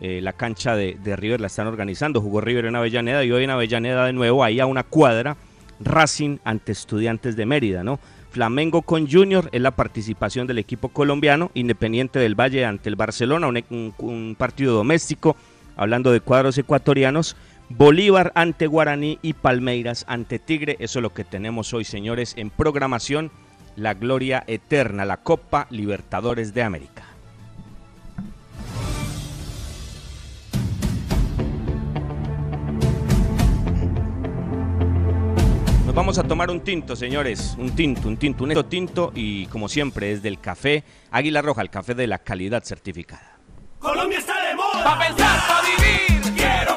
[0.00, 2.20] eh, la cancha de, River la están organizando.
[2.20, 5.36] Jugó River en Avellaneda y hoy en Avellaneda de nuevo, ahí a una cuadra,
[5.80, 7.98] Racing ante Estudiantes de Mérida, ¿no?
[8.30, 13.48] Flamengo con Junior es la participación del equipo colombiano, Independiente del Valle ante el Barcelona,
[13.48, 15.36] un partido doméstico,
[15.76, 17.36] hablando de cuadros ecuatorianos.
[17.68, 20.76] Bolívar ante Guaraní y Palmeiras ante Tigre.
[20.78, 23.32] Eso es lo que tenemos hoy, señores, en programación.
[23.74, 27.04] La gloria eterna, la Copa Libertadores de América.
[35.84, 37.54] Nos vamos a tomar un tinto, señores.
[37.58, 41.60] Un tinto, un tinto, un esto tinto y como siempre es del café Águila Roja,
[41.60, 43.38] el café de la calidad certificada.
[43.78, 44.84] Colombia está de moda.
[44.84, 45.85] Pa' pensar, pa' vivir.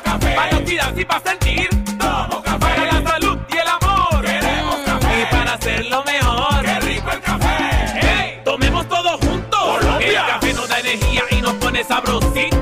[0.09, 0.35] Café.
[0.35, 1.69] Pa' inoxidarse y pa' sentir.
[1.99, 2.57] Tomo café.
[2.59, 4.25] Para la salud y el amor.
[4.25, 5.21] Queremos café.
[5.21, 6.61] Y para hacerlo mejor.
[6.65, 7.57] Qué rico el café.
[8.01, 9.59] Hey, tomemos todos juntos.
[9.59, 10.21] Colombia.
[10.21, 12.58] El café nos da energía y nos pone sabrosito.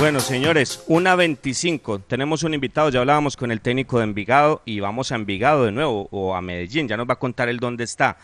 [0.00, 1.98] Bueno, señores, una 25.
[1.98, 5.72] Tenemos un invitado, ya hablábamos con el técnico de Envigado y vamos a Envigado de
[5.72, 6.88] nuevo o a Medellín.
[6.88, 8.16] Ya nos va a contar el dónde está.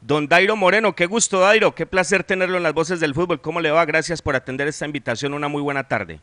[0.00, 1.74] Don Dairo Moreno, qué gusto, Dairo.
[1.74, 3.40] Qué placer tenerlo en las voces del fútbol.
[3.40, 3.84] ¿Cómo le va?
[3.84, 5.34] Gracias por atender esta invitación.
[5.34, 6.20] Una muy buena tarde.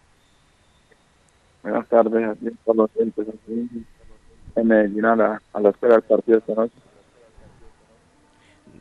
[1.63, 6.53] Buenas tardes, aquí por los en Medellín a la, a la espera del partido esta
[6.53, 6.82] noche.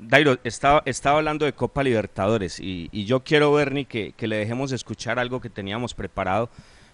[0.08, 4.36] Dairo, estaba, estaba hablando de Copa Libertadores y, y yo quiero, Bernie, que, que le
[4.36, 6.50] dejemos escuchar algo que teníamos preparado,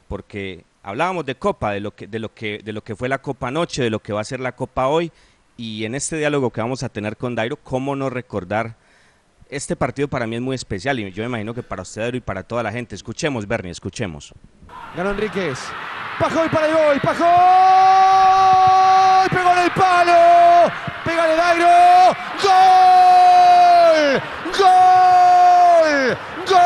[0.09, 3.19] porque hablábamos de Copa, de lo, que, de, lo que, de lo que fue la
[3.19, 5.11] Copa anoche, de lo que va a ser la Copa hoy,
[5.57, 8.77] y en este diálogo que vamos a tener con Dairo, ¿cómo no recordar?
[9.51, 12.17] Este partido para mí es muy especial y yo me imagino que para usted, Dairo,
[12.19, 12.95] y para toda la gente.
[12.95, 14.33] Escuchemos, Bernie, escuchemos.
[14.95, 15.59] Ganó Enríquez.
[16.19, 17.01] Pajoy para el gol.
[19.27, 20.71] Pegó en el palo.
[21.05, 21.69] Pégale Dairo.
[22.43, 24.23] Gol.
[24.57, 26.17] Gol.
[26.49, 26.59] Gol.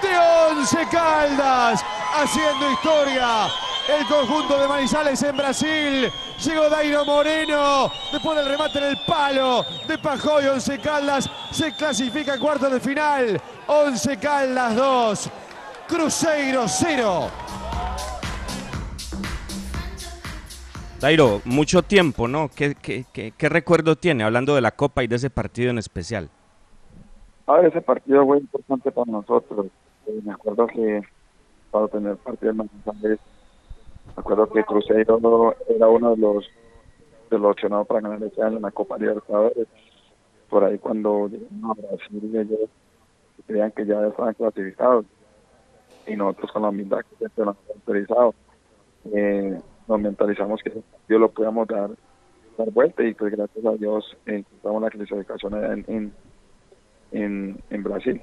[0.00, 1.84] De Once Caldas.
[2.14, 3.48] Haciendo historia.
[3.88, 6.10] El conjunto de Manizales en Brasil.
[6.44, 7.90] Llegó Dairo Moreno.
[8.12, 10.46] Después del remate en el palo de Pajoy.
[10.46, 13.40] Once Caldas se clasifica a cuartos de final.
[13.66, 15.30] Once Caldas 2.
[15.88, 17.30] Cruzeiro 0.
[21.00, 22.48] Dairo, mucho tiempo, ¿no?
[22.54, 25.78] ¿Qué, qué, qué, qué recuerdo tiene hablando de la Copa y de ese partido en
[25.78, 26.30] especial?
[27.48, 29.66] A ver, ese partido fue importante para nosotros.
[30.06, 31.02] Eh, me acuerdo que
[31.72, 33.18] para tener partido en Manizales,
[34.16, 36.50] acuerdo que Cruzeiro era uno de los
[37.30, 39.66] opcionados para ganar ese año en la Copa Libertadores.
[40.48, 42.70] Por ahí cuando llegaron a Brasil ellos
[43.46, 45.06] creían que ya estaban clasificados
[46.06, 48.34] y nosotros con la humildad que siempre nos hemos autorizado
[49.12, 51.90] eh, nos mentalizamos que partido lo podíamos dar
[52.56, 56.12] dar vuelta y pues gracias a Dios eh, encontramos la clasificación en,
[57.12, 58.20] en, en Brasil.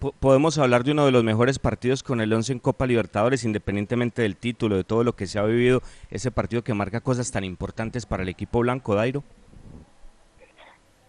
[0.00, 3.44] Po- Podemos hablar de uno de los mejores partidos con el 11 en Copa Libertadores,
[3.44, 7.30] independientemente del título, de todo lo que se ha vivido, ese partido que marca cosas
[7.30, 9.22] tan importantes para el equipo blanco, Dairo.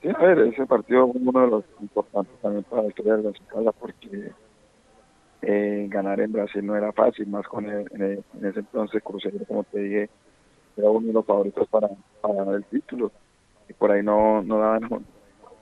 [0.02, 3.30] Sí, a ver, ese partido fue uno de los importantes también para la de la
[3.30, 4.32] escala porque
[5.44, 9.02] eh, ganar en Brasil no era fácil, más con el- en, el- en ese entonces
[9.04, 10.10] Cruzeiro, como te dije,
[10.76, 11.88] era uno de los favoritos para,
[12.22, 13.12] para el título.
[13.70, 15.06] Y por ahí no, no daban un,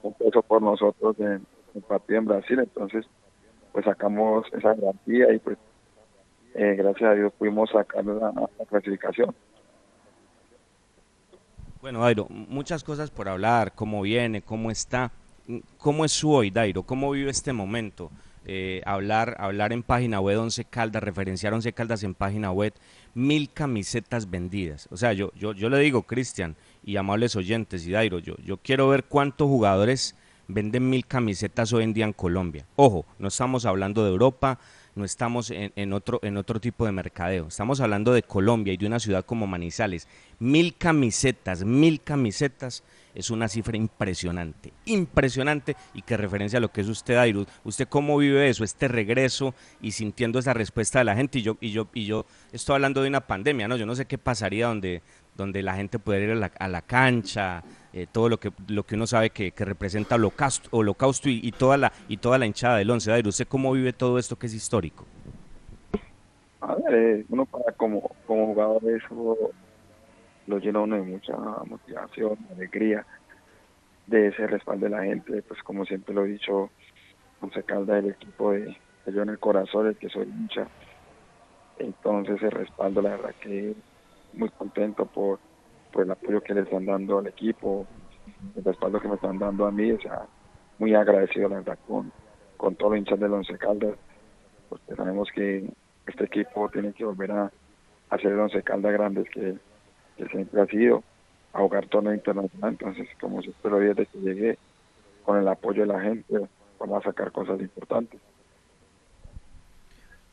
[0.03, 1.45] un peso por nosotros en
[1.81, 3.05] partido en Brasil, entonces
[3.71, 5.57] pues sacamos esa garantía y pues
[6.55, 9.33] eh, gracias a Dios pudimos sacar la, la clasificación.
[11.81, 15.11] Bueno, Dairo, muchas cosas por hablar, cómo viene, cómo está,
[15.77, 18.11] cómo es su hoy, Dairo, cómo vive este momento.
[18.45, 22.73] Eh, hablar, hablar en página web 11 Caldas, referenciar 11 Caldas en página web,
[23.13, 24.87] mil camisetas vendidas.
[24.91, 28.57] O sea, yo, yo, yo le digo, Cristian y amables oyentes y Dairo, yo, yo
[28.57, 30.15] quiero ver cuántos jugadores
[30.49, 32.65] venden mil camisetas hoy en día en Colombia.
[32.75, 34.59] Ojo, no estamos hablando de Europa,
[34.95, 37.47] no estamos en, en otro, en otro tipo de mercadeo.
[37.47, 40.07] Estamos hablando de Colombia y de una ciudad como Manizales.
[40.39, 42.83] Mil camisetas, mil camisetas
[43.15, 47.45] es una cifra impresionante, impresionante y que referencia a lo que es usted, Dairo.
[47.63, 51.39] ¿Usted cómo vive eso, este regreso y sintiendo esa respuesta de la gente?
[51.39, 53.77] Y yo, y yo, y yo estoy hablando de una pandemia, ¿no?
[53.77, 55.01] Yo no sé qué pasaría donde,
[55.39, 59.07] donde la gente pudiera ir a la, cancha, eh, todo lo que, lo que uno
[59.07, 63.09] sabe que, representa holocausto, holocausto y, toda la, y toda la hinchada del once.
[63.09, 65.05] Dairo, ¿usted cómo vive todo esto que es histórico?
[66.91, 69.51] Eh, uno para como, como jugador eso
[70.47, 73.05] lo llena uno de mucha motivación, alegría,
[74.07, 76.69] de ese respaldo de la gente, pues como siempre lo he dicho,
[77.41, 78.75] Once Calda el equipo de,
[79.05, 80.67] de yo en el corazón, el que soy hincha,
[81.77, 83.75] entonces ese respaldo la verdad que
[84.33, 85.39] muy contento por,
[85.91, 87.85] por el apoyo que le están dando al equipo,
[88.55, 90.25] el respaldo que me están dando a mí, o sea,
[90.77, 92.11] muy agradecido la verdad con,
[92.57, 93.95] con todos los hinchas del Once Caldas,
[94.69, 95.69] porque sabemos que
[96.07, 97.51] este equipo tiene que volver a
[98.09, 99.57] hacer el Once Caldas grandes que,
[100.31, 101.03] siempre ha sido,
[101.53, 104.57] a jugar torneo internacional, entonces como siempre lo dije desde que llegué,
[105.23, 106.47] con el apoyo de la gente,
[106.79, 108.19] vamos a sacar cosas importantes.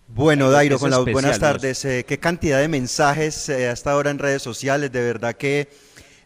[0.09, 1.47] Bueno, Dairo, con especial, buenas ¿no?
[1.47, 1.85] tardes.
[1.85, 4.93] Eh, qué cantidad de mensajes eh, hasta ahora en redes sociales.
[4.93, 5.69] De verdad que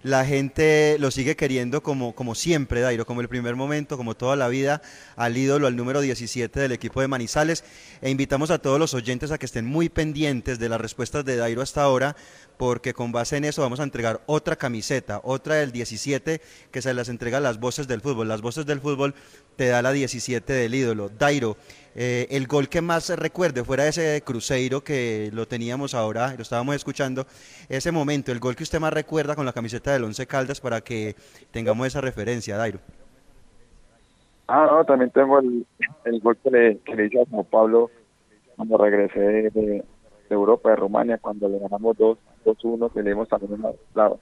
[0.02, 4.36] la gente lo sigue queriendo como, como siempre, Dairo, como el primer momento, como toda
[4.36, 4.82] la vida,
[5.16, 7.64] al ídolo, al número 17 del equipo de Manizales.
[8.00, 11.36] E invitamos a todos los oyentes a que estén muy pendientes de las respuestas de
[11.36, 12.16] Dairo hasta ahora,
[12.60, 16.92] porque con base en eso vamos a entregar otra camiseta, otra del 17, que se
[16.92, 18.28] las entrega las voces del fútbol.
[18.28, 19.14] Las voces del fútbol
[19.56, 21.08] te da la 17 del ídolo.
[21.08, 21.56] Dairo,
[21.94, 26.74] eh, el gol que más recuerde, fuera ese Cruzeiro que lo teníamos ahora, lo estábamos
[26.74, 27.24] escuchando,
[27.70, 30.82] ese momento, el gol que usted más recuerda con la camiseta del Once Caldas para
[30.82, 31.16] que
[31.52, 32.78] tengamos esa referencia, Dairo.
[34.48, 35.66] Ah, no, también tengo el,
[36.04, 37.90] el gol que le, que le hice a Pablo
[38.54, 39.82] cuando regresé de, de
[40.28, 44.12] Europa, de Rumania, cuando le ganamos 2 2-1, que le dimos también la, la,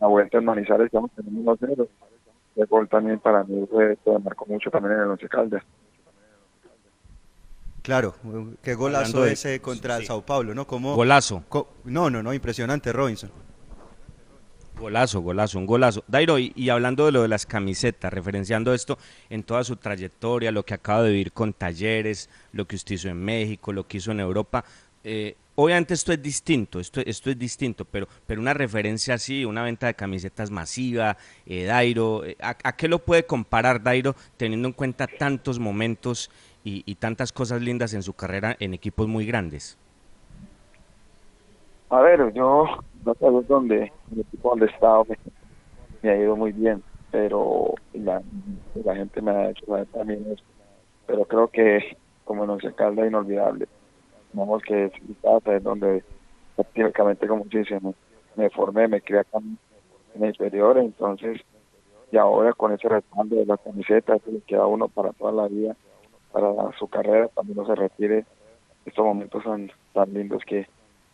[0.00, 1.88] la vuelta en Manizales, que vamos teniendo 1-0.
[2.56, 5.62] El gol también para mí fue, marcó mucho también en el Once Caldas.
[7.82, 8.14] Claro,
[8.62, 10.66] qué golazo de- ese contra el Sao Paulo, ¿no?
[10.66, 11.44] Como, Golazo.
[11.48, 13.30] co- no, no, no, impresionante, Robinson.
[14.78, 16.02] Golazo, golazo, un golazo.
[16.08, 18.98] Dairo, y, y hablando de lo de las camisetas, referenciando esto
[19.30, 23.08] en toda su trayectoria, lo que acaba de vivir con talleres, lo que usted hizo
[23.08, 24.64] en México, lo que hizo en Europa,
[25.04, 29.62] eh, obviamente esto es distinto, esto, esto es distinto, pero, pero una referencia así, una
[29.62, 34.74] venta de camisetas masiva, eh, Dairo, eh, ¿a, qué lo puede comparar Dairo teniendo en
[34.74, 36.30] cuenta tantos momentos
[36.68, 39.78] y, tantas cosas lindas en su carrera en equipos muy grandes?
[41.90, 42.64] A ver, yo
[43.04, 45.06] no sé dónde, el equipo donde he estado
[46.02, 48.20] me, ha ido muy bien, pero la,
[48.96, 50.42] gente me ha hecho también eso.
[51.06, 53.68] Pero creo que como en Once Caldas inolvidable,
[54.66, 56.04] que es donde
[56.54, 57.94] prácticamente como dice, me,
[58.36, 59.58] me formé, me crié en
[60.22, 61.40] el inferior, entonces
[62.12, 65.48] y ahora con ese respaldo de la camiseta, eso le queda uno para toda la
[65.48, 65.76] vida,
[66.32, 68.24] para su carrera, también no se retire
[68.84, 70.66] estos momentos tan, tan lindos que,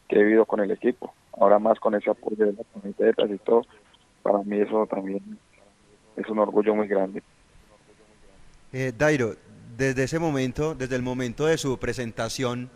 [0.09, 1.13] que he vivido con el equipo.
[1.33, 3.63] Ahora más con ese apoyo de las camisetas y todo,
[4.23, 5.39] para mí eso también
[6.17, 7.23] es un orgullo muy grande.
[8.73, 9.35] Eh, Dairo,
[9.77, 12.71] desde ese momento, desde el momento de su presentación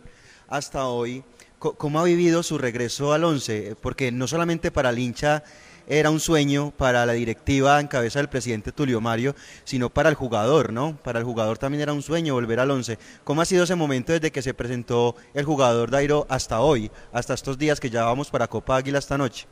[0.47, 1.23] hasta hoy,
[1.59, 3.75] ¿cómo ha vivido su regreso al once?
[3.81, 5.43] Porque no solamente para el hincha
[5.87, 9.33] era un sueño, para la directiva en cabeza del presidente Tulio Mario,
[9.63, 10.97] sino para el jugador, ¿no?
[11.01, 12.97] Para el jugador también era un sueño volver al once.
[13.23, 17.33] ¿Cómo ha sido ese momento desde que se presentó el jugador Dairo hasta hoy, hasta
[17.33, 19.47] estos días que ya vamos para Copa Águila esta noche?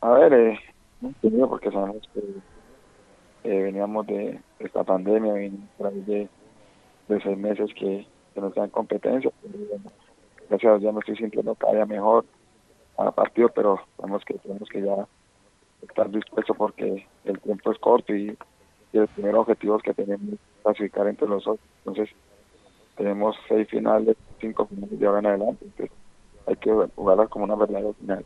[0.00, 0.58] A ver, eh,
[1.22, 2.20] no porque sabemos que
[3.44, 5.52] eh, veníamos de esta pandemia, ahí
[6.06, 6.28] de,
[7.08, 8.04] de seis meses que,
[8.40, 9.30] que no en competencia.
[10.48, 12.24] gracias a Dios ya me estoy sintiendo cada día mejor
[12.96, 15.06] a partido, pero tenemos que tenemos que ya
[15.82, 18.36] estar dispuestos porque el tiempo es corto y,
[18.92, 21.66] y el primer objetivo es que tenemos es clasificar entre los otros.
[21.84, 22.14] Entonces,
[22.96, 25.64] tenemos seis finales, cinco finales de ahora en adelante.
[25.64, 25.96] Entonces,
[26.46, 28.24] hay que jugarlas como una verdadera final.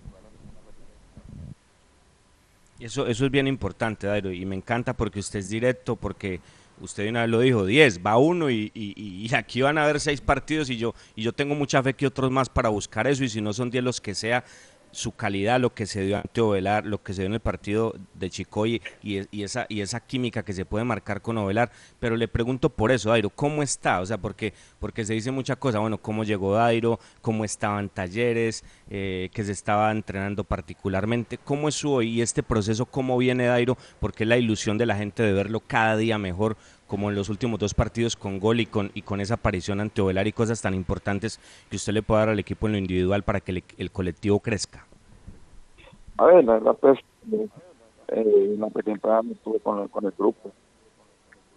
[2.81, 6.41] Eso, eso es bien importante, Dairo, y me encanta porque usted es directo, porque
[6.81, 10.01] usted una vez lo dijo, 10, va uno y, y- y aquí van a haber
[10.01, 13.23] seis partidos y yo, y yo tengo mucha fe que otros más para buscar eso
[13.25, 14.45] y si no son 10 los que sea,
[14.93, 17.95] su calidad, lo que se dio ante Ovelar, lo que se dio en el partido
[18.15, 22.29] de Chicoy y, esa, y esa química que se puede marcar con Ovelar, pero le
[22.29, 24.01] pregunto por eso, Dairo, ¿cómo está?
[24.01, 28.65] O sea, porque, porque se dice mucha cosa, bueno, cómo llegó Dairo, cómo estaban talleres,
[28.91, 33.47] eh, que se estaba entrenando particularmente, ¿cómo es su hoy y este proceso, cómo viene
[33.47, 33.77] Dairo?
[33.99, 36.57] Porque es la ilusión de la gente de verlo cada día mejor,
[36.87, 40.03] como en los últimos dos partidos con gol y con, y con esa aparición ante
[40.03, 41.41] Ovelar y cosas tan importantes
[41.71, 44.87] que usted le pueda dar al equipo en lo individual para que el colectivo crezca.
[46.19, 46.99] A ver, la verdad, pues,
[48.09, 50.55] eh, la pretemporada no estuve con, con el grupo,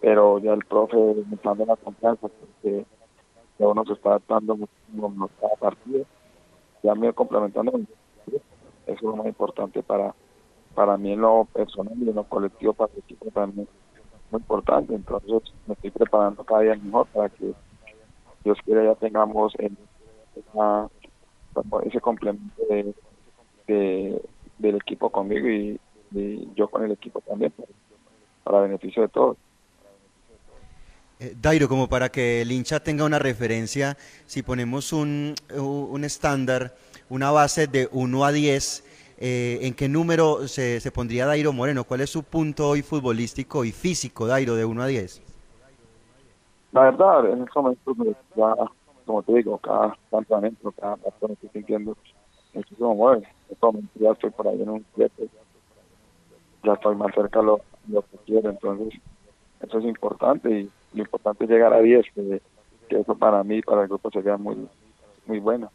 [0.00, 2.86] pero ya el profe me está dando la confianza porque
[3.58, 6.06] ya uno se está adaptando muchísimo a cada partido,
[6.82, 8.44] ya me complementando el grupo.
[8.86, 10.14] eso es lo más importante para,
[10.74, 13.68] para mí en lo personal y en lo colectivo, para el equipo también
[14.30, 17.54] muy importante, entonces me estoy preparando cada día mejor para que
[18.44, 19.78] Dios quiera ya tengamos el-
[20.36, 20.88] esa-
[21.84, 22.94] ese complemento de-
[24.58, 25.78] del equipo conmigo y,
[26.12, 27.68] y yo con el equipo también, para,
[28.44, 29.36] para beneficio de todos.
[31.18, 33.96] Eh, Dairo, como para que el hincha tenga una referencia,
[34.26, 36.76] si ponemos un, un estándar,
[37.08, 38.84] una base de 1 a 10,
[39.18, 41.84] eh, ¿en qué número se, se pondría Dairo Moreno?
[41.84, 45.22] ¿Cuál es su punto hoy futbolístico y físico, Dairo, de 1 a 10?
[46.72, 48.54] La verdad, en estos momentos, pues, ya,
[49.06, 51.96] como te digo, cada campamento, cada partido me estoy sintiendo
[52.56, 53.22] muchísimo
[53.94, 55.28] ya estoy por ahí en un 7,
[56.64, 59.00] ya estoy más cerca de lo, lo que quiero, entonces
[59.60, 62.42] eso es importante y lo importante es llegar a 10, que,
[62.88, 64.56] que eso para mí, para el grupo sería muy,
[65.26, 65.70] muy bueno.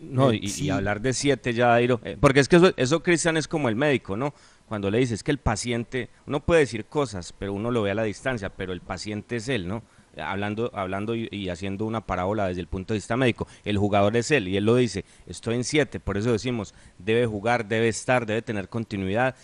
[0.00, 3.36] No, y, y hablar de siete ya, Dairo, eh, porque es que eso, eso, Cristian,
[3.36, 4.32] es como el médico, ¿no?
[4.66, 7.94] Cuando le dices que el paciente, uno puede decir cosas, pero uno lo ve a
[7.94, 9.82] la distancia, pero el paciente es él, ¿no?
[10.16, 14.30] Hablando, hablando y, haciendo una parábola desde el punto de vista médico, el jugador es
[14.30, 18.26] él y él lo dice, estoy en siete, por eso decimos, debe jugar, debe estar,
[18.26, 19.36] debe tener continuidad.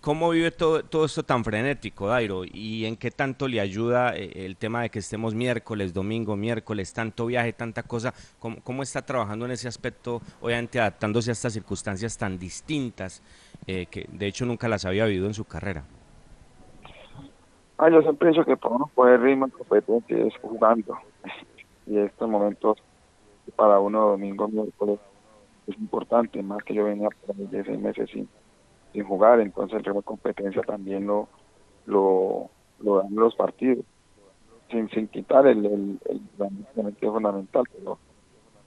[0.00, 2.44] ¿Cómo vive todo, todo esto tan frenético, Dairo?
[2.44, 6.92] ¿Y en qué tanto le ayuda eh, el tema de que estemos miércoles, domingo, miércoles,
[6.92, 8.14] tanto viaje, tanta cosa?
[8.38, 13.22] ¿Cómo, cómo está trabajando en ese aspecto, obviamente adaptándose a estas circunstancias tan distintas
[13.66, 15.84] eh, que de hecho nunca las había vivido en su carrera?
[17.78, 20.98] Ah, yo siempre he dicho que uno poder ritmo en competencia es jugando.
[21.86, 22.76] Y estos momentos
[23.56, 24.98] para uno domingo, miércoles
[25.66, 28.28] es importante, más que yo venía por ahí de seis meses sin,
[28.92, 31.28] sin jugar, entonces el ritmo de competencia también lo,
[31.86, 32.50] lo,
[32.82, 33.86] dan los partidos,
[34.70, 37.98] sin, sin quitar el, el, el realmente fundamental, pero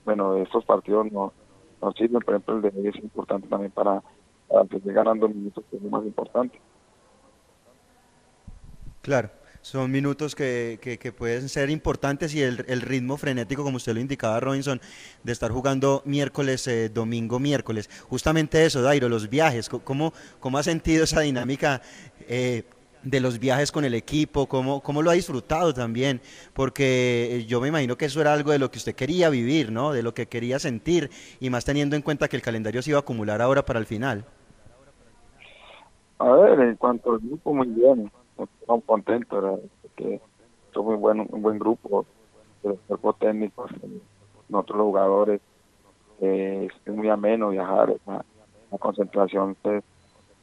[0.04, 1.32] bueno, estos partidos no
[1.80, 4.02] nos sirven, por ejemplo el de hoy es importante también para,
[4.48, 6.60] para seguir ganando minutos, que es lo más importante.
[9.02, 9.30] Claro,
[9.62, 13.94] son minutos que, que- que pueden ser importantes y el, el ritmo frenético, como usted
[13.94, 14.80] lo indicaba, Robinson,
[15.22, 17.90] de estar jugando miércoles, eh, domingo, miércoles.
[18.08, 21.82] Justamente eso, Dairo, los viajes, ¿cómo, cómo ha sentido esa dinámica
[22.28, 22.62] eh,
[23.02, 24.46] de los viajes con el equipo?
[24.46, 26.20] ¿Cómo, ¿Cómo lo ha disfrutado también?
[26.54, 29.72] Porque eh, yo me imagino que eso era algo de lo que usted quería vivir,
[29.72, 29.92] ¿no?
[29.92, 32.98] De lo que quería sentir, y más teniendo en cuenta que el calendario se iba
[32.98, 34.24] a acumular ahora para el final.
[36.18, 38.08] A ver, en cuanto al grupo, muy bien.
[38.60, 39.58] Estamos contentos, ¿verdad?
[39.82, 40.20] porque
[40.72, 42.06] somos muy bueno, un buen grupo,
[42.62, 43.66] el cuerpo técnico,
[44.48, 45.40] nosotros los jugadores.
[46.20, 48.24] eh, es muy ameno viajar, es una
[48.78, 49.82] concentración, pues,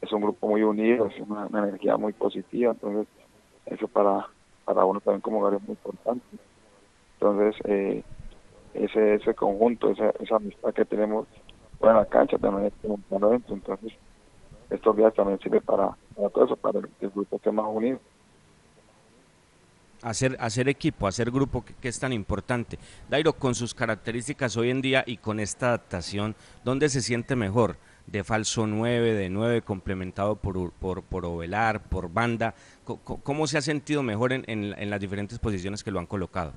[0.02, 3.08] es un grupo muy unido, es una, energía muy positiva, entonces
[3.66, 4.28] eso para,
[4.66, 6.26] para uno también como jugador es muy importante.
[7.14, 8.04] Entonces, eh,
[8.74, 11.28] ese, ese conjunto, esa, esa amistad que tenemos
[11.80, 13.94] fuera de la cancha también es un evento, entonces
[14.70, 18.00] estos días también sirve para, para todo eso, para que el grupo esté más unido.
[20.02, 22.78] hacer, hacer equipo, hacer grupo, que, que es tan importante.
[23.10, 27.78] Dairo, con sus características hoy en día y con esta adaptación, ¿dónde se siente mejor?
[28.08, 32.56] ¿De falso 9, de 9 complementado por, por, por Ovelar, por banda?
[33.24, 36.54] ¿Cómo se ha sentido mejor en, en, en las diferentes posiciones que lo han colocado?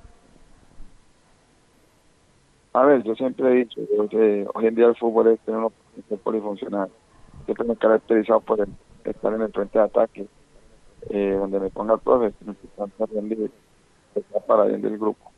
[2.73, 6.19] A ver, yo siempre he dicho que hoy en día el fútbol es tener posición
[6.23, 6.89] polifuncional.
[7.45, 8.73] Siempre me caracterizado por el-
[9.05, 10.27] estar en el frente de ataque,
[11.09, 12.33] eh, donde me ponga el profe,
[14.47, 15.29] para bien del grupo.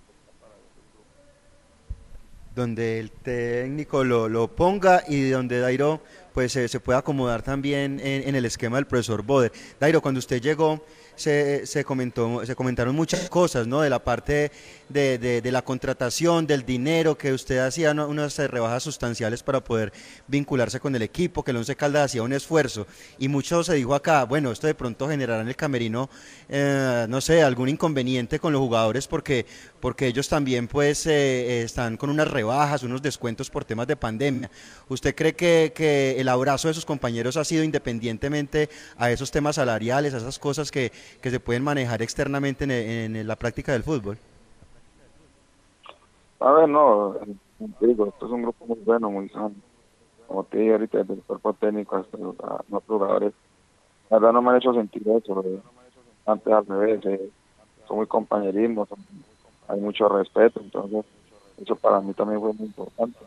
[2.56, 6.00] donde el técnico lo, lo ponga y donde Dairo
[6.34, 9.52] pues se, se pueda acomodar también en, en el esquema del profesor Boder.
[9.78, 10.80] Dairo, cuando usted llegó
[11.16, 13.82] se, se comentó se comentaron muchas cosas, ¿no?
[13.82, 14.52] De la parte
[14.90, 19.94] de, de- la contratación, del dinero que usted hacía unas eh, rebajas sustanciales para poder
[20.28, 22.86] vincularse con el equipo, que el Once Caldas hacía un esfuerzo
[23.18, 26.10] y mucho se dijo acá, bueno, esto de pronto generará en el camerino,
[26.50, 29.46] eh, no sé, algún inconveniente con los jugadores porque
[29.80, 33.96] porque ellos también pues eh, eh, están con unas rebajas, unos descuentos por temas de
[33.96, 34.50] pandemia.
[34.90, 39.56] ¿Usted cree que, que el abrazo de sus compañeros ha sido independientemente a esos temas
[39.58, 43.84] salariales, a esas cosas que, que se pueden manejar externamente en, en la práctica del
[43.84, 44.18] fútbol?
[46.40, 47.36] A ver, no, eh,
[47.80, 49.54] digo, esto es un grupo muy bueno, muy sano.
[50.28, 53.34] Como te digo ahorita, desde el cuerpo técnico hasta los a nuestros jugadores,
[54.10, 55.44] la verdad no me han hecho sentir eso.
[55.46, 55.60] eh,
[56.26, 57.30] Antes al revés, eh,
[57.88, 58.88] son muy compañerismo,
[59.68, 61.06] hay mucho respeto, entonces
[61.62, 63.18] eso para mí también fue muy importante.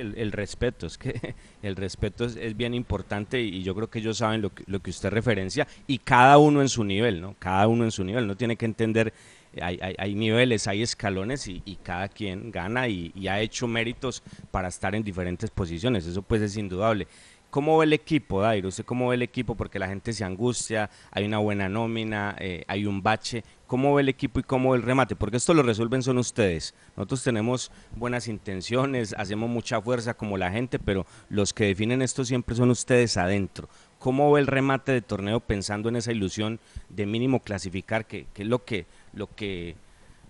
[0.00, 4.42] El, respeto, es que el respeto es, bien importante y yo creo que ellos saben
[4.42, 7.34] lo que, lo que usted referencia y cada uno en su nivel, ¿no?
[7.38, 9.12] Cada uno en su nivel, no tiene que entender,
[9.60, 13.66] hay, hay, hay niveles, hay escalones y, y cada quien gana y, y ha hecho
[13.66, 17.06] méritos para estar en diferentes posiciones, eso pues es indudable.
[17.50, 18.68] ¿Cómo ve el equipo, Dairo?
[18.68, 19.54] ¿Usted cómo ve el equipo?
[19.54, 23.42] Porque la gente se angustia, hay una buena nómina, eh, hay un bache.
[23.66, 25.16] ¿Cómo ve el equipo y cómo ve el remate?
[25.16, 26.74] Porque esto lo resuelven son ustedes.
[26.94, 32.22] Nosotros tenemos buenas intenciones, hacemos mucha fuerza como la gente, pero los que definen esto
[32.22, 33.70] siempre son ustedes adentro.
[33.98, 38.42] ¿Cómo ve el remate de torneo pensando en esa ilusión de mínimo clasificar, que, que
[38.42, 38.84] es lo que,
[39.14, 39.74] lo que,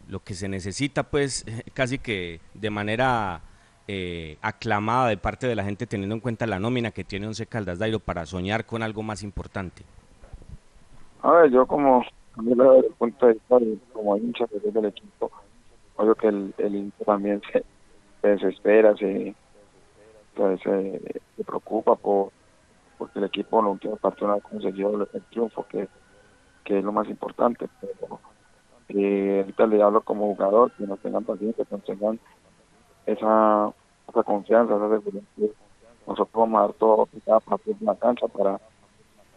[0.07, 1.45] lo que se necesita, pues,
[1.75, 3.43] casi que de manera
[3.89, 7.47] eh, aclamada de parte de la gente teniendo en cuenta la nómina que tiene Once
[7.47, 9.83] Caldas Dairo para soñar con algo más importante?
[11.23, 12.05] A ver, yo como,
[12.37, 13.57] desde el punto de vista
[13.93, 15.33] como hincha que soy del equipo,
[15.97, 17.65] obvio que el, el hincha también se,
[18.23, 19.35] se desespera, se,
[20.35, 22.31] pues, se, se preocupa por
[22.99, 25.89] porque el equipo en los últimos partidos no ha conseguido el, el triunfo, que,
[26.65, 27.69] que es lo más importante.
[27.81, 28.21] Pero
[28.89, 32.19] eh, ahorita le hablo como jugador, que no tengan paciencia, que no tengan
[33.13, 33.73] esa,
[34.09, 35.23] esa confianza, esa seguridad
[36.07, 38.59] nosotros vamos a dar todo en cada partido de la cancha para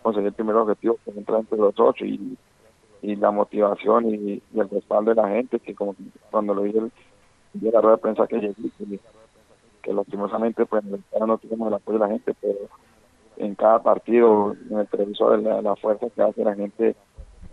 [0.02, 2.38] conseguir el primer objetivo que es entrar entre los ocho y,
[3.02, 5.96] y la motivación y, el respaldo de la gente que como
[6.30, 6.92] cuando lo vi el,
[7.54, 8.56] vi la rueda de prensa que llegué
[9.82, 12.60] que, lastimosamente pues en no tuvimos el apoyo de la gente pero
[13.38, 16.96] en cada partido en el televisor la, la fuerza que hace la gente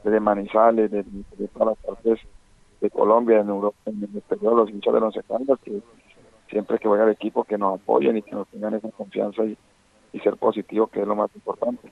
[0.05, 2.21] desde Manizales de, de todas las partes
[2.81, 5.83] de Colombia en Europa en el exterior los hinchas de los Caldas que
[6.49, 9.57] siempre que juega el equipo que nos apoyen y que nos tengan esa confianza y,
[10.13, 11.91] y ser positivo que es lo más importante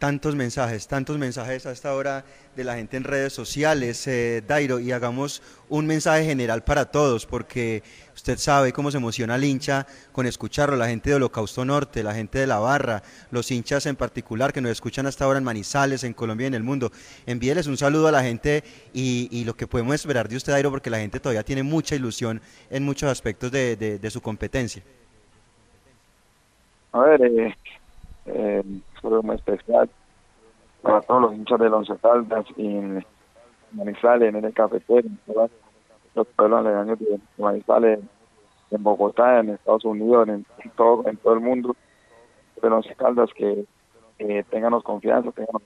[0.00, 2.24] Tantos mensajes, tantos mensajes a esta hora
[2.56, 7.26] de la gente en redes sociales, eh, Dairo, y hagamos un mensaje general para todos,
[7.26, 7.82] porque
[8.14, 12.14] usted sabe cómo se emociona el hincha con escucharlo, la gente de Holocausto Norte, la
[12.14, 16.02] gente de La Barra, los hinchas en particular que nos escuchan hasta ahora en Manizales,
[16.02, 16.90] en Colombia y en el mundo.
[17.26, 20.70] Envíeles un saludo a la gente y, y lo que podemos esperar de usted, Dairo,
[20.70, 22.40] porque la gente todavía tiene mucha ilusión
[22.70, 24.82] en muchos aspectos de, de- de su competencia.
[26.92, 27.54] A ver, eh,
[28.34, 28.62] eh,
[29.22, 29.88] muy especial.
[30.82, 33.06] Para todos los hinchas de Once Caldas y en
[33.72, 35.50] Manizales, en el cafetero, en
[36.14, 38.00] los pueblos aledaños de Manizales,
[38.70, 41.76] en Bogotá, en Estados Unidos, en, todo, en todo el mundo,
[42.62, 43.66] de Once Caldas, que
[44.18, 45.62] eh, tenganos confianza, tenganos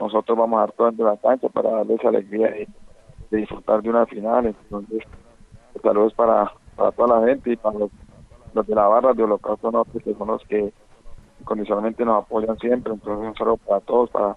[0.00, 2.68] nosotros vamos a dar todo de la cancha para darles alegría de,
[3.30, 5.02] de disfrutar de una final, entonces
[5.82, 7.90] saludos para, para toda la gente y para los,
[8.54, 10.72] los de la barra de Holocausto Norte, que son los que
[11.40, 14.36] incondicionalmente nos apoyan siempre, entonces un saludo para todos, para,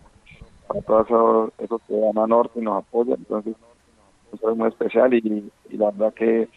[0.67, 3.55] para todos esos, esos que van a Norte y nos apoyan, entonces
[4.31, 6.49] un saludo muy especial y, la verdad que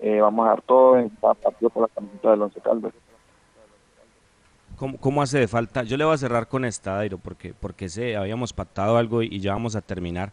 [0.00, 2.92] eh, vamos a dar todo en cada partido por la camiseta del Once Caldas.
[4.76, 5.84] ¿Cómo, cómo hace de falta?
[5.84, 9.28] Yo le voy a cerrar con esta, Dairo, porque, porque sé, habíamos pactado algo y,
[9.28, 10.32] y ya vamos a terminar.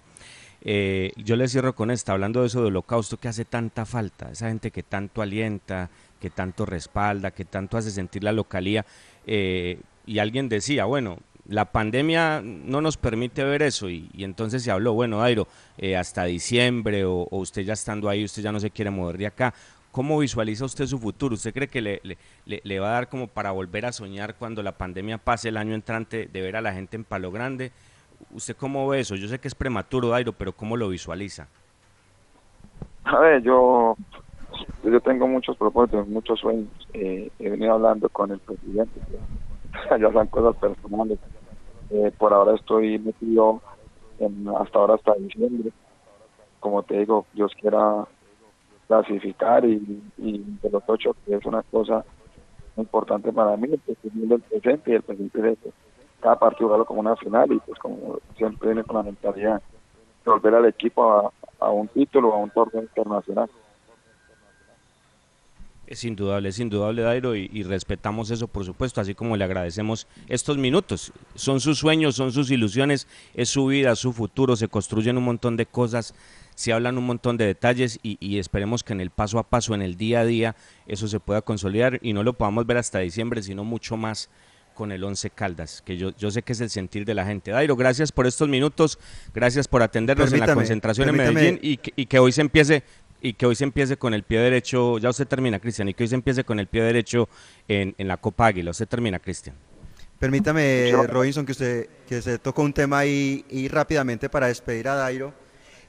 [0.66, 4.32] Eh, yo le cierro con esta, hablando de eso de holocausto, que hace tanta falta,
[4.32, 5.90] esa gente que tanto alienta,
[6.22, 8.86] que tanto respalda, que tanto hace sentir la localía.
[9.28, 11.18] Eh, y alguien decía, bueno,
[11.48, 15.48] la pandemia no nos permite ver eso y, entonces se habló, bueno, Dairo,
[15.78, 19.28] eh, hasta diciembre o, usted ya estando ahí, usted ya no se quiere mover de
[19.28, 19.54] acá.
[19.92, 21.36] ¿Cómo visualiza usted su futuro?
[21.36, 24.36] ¿Usted cree que le, le- le- le va a dar como para volver a soñar
[24.36, 27.72] cuando la pandemia pase el año entrante de ver a la gente en Palo Grande?
[28.32, 29.16] ¿Usted cómo ve eso?
[29.16, 31.48] Yo sé que es prematuro, Dairo, pero ¿cómo lo visualiza?
[33.06, 33.96] A ver, yo,
[34.84, 36.70] yo tengo muchos propósitos, muchos sueños.
[36.94, 39.00] Eh, he venido hablando con el presidente,
[40.00, 41.20] ya son cosas personales.
[41.90, 43.62] Eh, por ahora estoy metido
[44.20, 45.72] en, hasta ahora hasta diciembre.
[46.60, 48.06] Como te digo, Dios quiera
[48.88, 52.06] clasificar y, y de los ocho, que es una cosa
[52.78, 55.58] importante para mí, el presidente del presente y el presente de
[56.20, 59.62] cada partido jugarlo como una final y pues como siempre viene con la mentalidad
[60.26, 63.50] volver al equipo a, a un título, a un torneo internacional.
[65.94, 70.08] Es indudable, es indudable, Dairo, y, y respetamos eso, por supuesto, así como le agradecemos
[70.28, 71.14] estos minutos.
[71.36, 75.56] Son sus sueños, son sus ilusiones, es su vida, su futuro, se construyen un montón
[75.56, 76.16] de cosas,
[76.56, 79.76] se hablan un montón de detalles y, y esperemos que en el paso a paso,
[79.76, 80.56] en el día a día,
[80.88, 84.32] eso se pueda consolidar y no lo podamos ver hasta diciembre, sino mucho más
[84.74, 87.52] con el Once Caldas, que yo, yo sé que es el sentir de la gente.
[87.52, 89.00] Dairo, gracias por estos minutos,
[89.34, 91.16] gracias por atendernos en la Permítame, concentración en.
[91.16, 92.84] Medellín y que, y que hoy se empiece
[93.24, 96.04] y que hoy se empiece con el pie derecho, ya usted termina, Cristian, y que
[96.04, 97.30] hoy se empiece con el pie derecho
[97.70, 98.72] en, en la Copa Águila.
[98.72, 99.56] Usted termina, Cristian.
[100.20, 104.96] Permítame, Robinson, que usted que se tocó un tema ahí y rápidamente para despedir a
[104.96, 105.34] Dairo.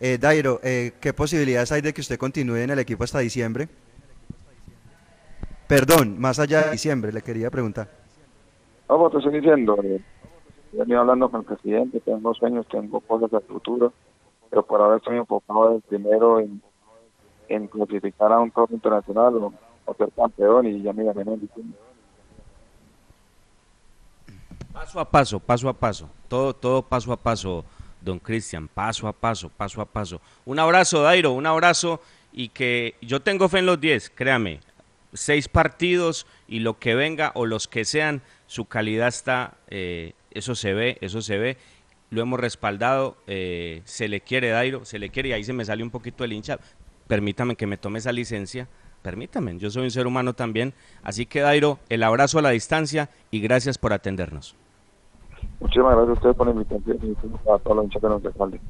[0.01, 3.69] Eh, Dairo, eh, ¿qué posibilidades hay de que usted continúe en el equipo hasta diciembre?
[5.67, 7.89] Perdón, más allá de diciembre, le quería preguntar.
[8.87, 10.01] Como te estoy diciendo, eh,
[10.73, 13.93] he venido hablando con el presidente, tengo sueños, tengo cosas al futuro,
[14.51, 16.63] pero por ahora estoy enfocado primero en,
[17.49, 19.53] en clasificar a un torneo internacional o,
[19.97, 21.25] ser campeón y ya me gané.
[24.73, 27.65] Paso a paso, paso a paso, todo, todo paso a paso,
[28.01, 30.21] don Cristian, paso a paso, paso a paso.
[30.45, 32.01] Un abrazo, Dairo, un abrazo
[32.33, 34.61] y que yo tengo fe en los 10, créame,
[35.13, 40.55] seis partidos y lo que venga o los que sean, su calidad está, eh, eso
[40.55, 41.57] se ve, eso se ve,
[42.11, 45.65] lo hemos respaldado, eh, se le quiere Dairo, se le quiere y ahí se me
[45.65, 46.59] sale un poquito el hincha,
[47.07, 48.69] permítame que me tome esa licencia,
[49.03, 53.11] permítame, yo soy un ser humano también, así que Dairo, el abrazo a la distancia
[53.31, 54.57] y gracias por atendernos.
[55.61, 58.61] Muchísimas gracias a ustedes por la invitación y a todos los hinchas que nos respalden.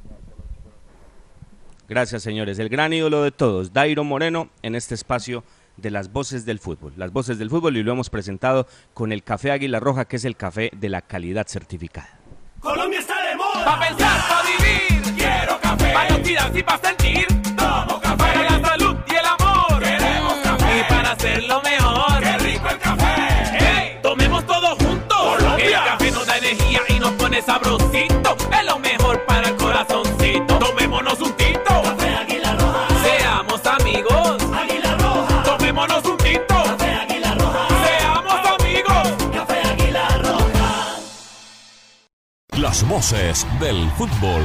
[1.89, 2.59] Gracias, señores.
[2.59, 5.45] El gran ídolo de todos, Dairo Moreno, en este espacio
[5.77, 6.95] de las voces del fútbol.
[6.97, 10.25] Las voces del fútbol y lo hemos presentado con el café Águila Roja, que es
[10.25, 12.19] el café de la calidad certificada.
[12.61, 13.65] Colombia está de moda.
[13.65, 15.15] Pa' pensar, pa' vivir.
[15.15, 15.93] Quiero café.
[15.93, 17.44] Pa' identidad y pa' sentir.
[17.87, 18.17] Tomo café.
[18.17, 19.83] Para la salud y el amor.
[19.83, 20.79] Queremos café.
[20.79, 22.21] Y para hacerlo mejor.
[22.21, 23.15] Qué rico el café.
[23.59, 25.19] Hey, tomemos todos juntos.
[25.19, 25.79] Colombia.
[25.79, 28.37] El café nos da energía y nos pone sabrosito.
[28.59, 30.59] Es lo mejor para el corazoncito.
[30.59, 31.83] Tomémonos un tinto.
[31.83, 32.87] Café Águila Roja.
[33.03, 34.43] Seamos amigos.
[34.55, 35.43] Águila Roja.
[35.43, 36.55] Tomémonos un tinto.
[36.65, 37.69] Café Águila Roja.
[37.87, 39.09] Seamos amigos.
[39.33, 40.97] Café Águila Roja.
[42.57, 44.45] Las voces del fútbol.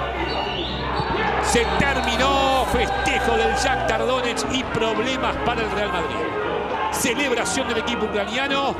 [1.51, 6.15] Se terminó festejo del Shakhtar Donetsk y problemas para el Real Madrid.
[6.93, 8.73] Celebración del equipo ucraniano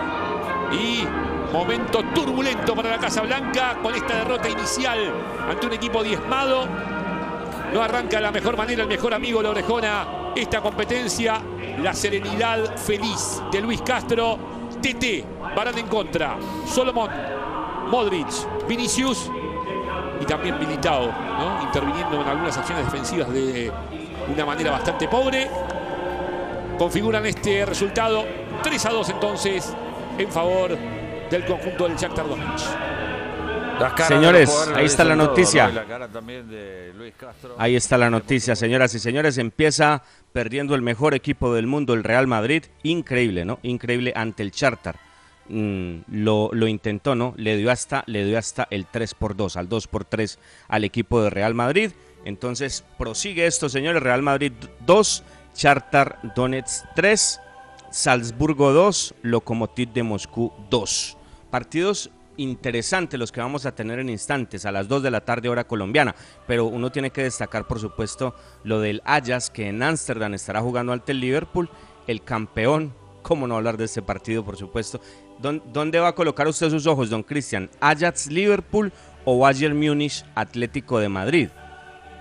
[0.72, 1.06] y
[1.52, 5.00] momento turbulento para la Casa Blanca con esta derrota inicial
[5.50, 6.66] ante un equipo diezmado.
[7.74, 11.42] No arranca de la mejor manera el mejor amigo la Orejona esta competencia.
[11.80, 14.40] La serenidad feliz de Luis Castro.
[14.82, 16.38] TT, Barán en contra.
[16.66, 17.12] Solomon,
[17.90, 18.30] Modric,
[18.66, 19.30] Vinicius
[20.22, 21.64] y también Militao, ¿no?
[21.64, 23.72] interviniendo en algunas acciones defensivas de
[24.32, 25.50] una manera bastante pobre.
[26.78, 28.26] Configuran este resultado
[28.64, 29.74] 3 a 2 entonces
[30.18, 30.78] en favor
[31.30, 32.68] del conjunto del Shakhtar Donetsk.
[34.08, 35.72] Señores, ahí está la noticia.
[37.58, 39.40] Ahí está la noticia, señoras y señores.
[39.40, 40.04] Empieza
[40.34, 42.66] perdiendo el mejor equipo del mundo, el Real Madrid.
[42.84, 43.60] Increíble, ¿no?
[43.64, 44.96] Increíble ante el Charter.
[45.50, 47.34] Mm, lo, lo intentó, ¿no?
[47.38, 50.84] Le dio hasta, le dio hasta el 3 por 2, al 2 por 3 al
[50.84, 51.92] equipo de Real Madrid.
[52.26, 54.02] Entonces prosigue esto, señores.
[54.02, 54.54] Real Madrid
[54.86, 55.24] 2,
[55.54, 57.40] Charter Donetsk 3,
[57.92, 61.18] Salzburgo 2, Lokomotiv de Moscú 2.
[61.50, 65.50] Partidos interesantes los que vamos a tener en instantes, a las 2 de la tarde
[65.50, 66.16] hora colombiana,
[66.48, 68.34] pero uno tiene que destacar por supuesto
[68.64, 71.70] lo del Ajax que en Ámsterdam estará jugando ante el Liverpool,
[72.08, 75.02] el campeón, cómo no hablar de este partido por supuesto.
[75.42, 77.70] ¿Dó- ¿Dónde va a colocar usted sus ojos, don Cristian?
[77.80, 78.92] ¿Ajax Liverpool
[79.26, 81.50] o Bayern Múnich Atlético de Madrid?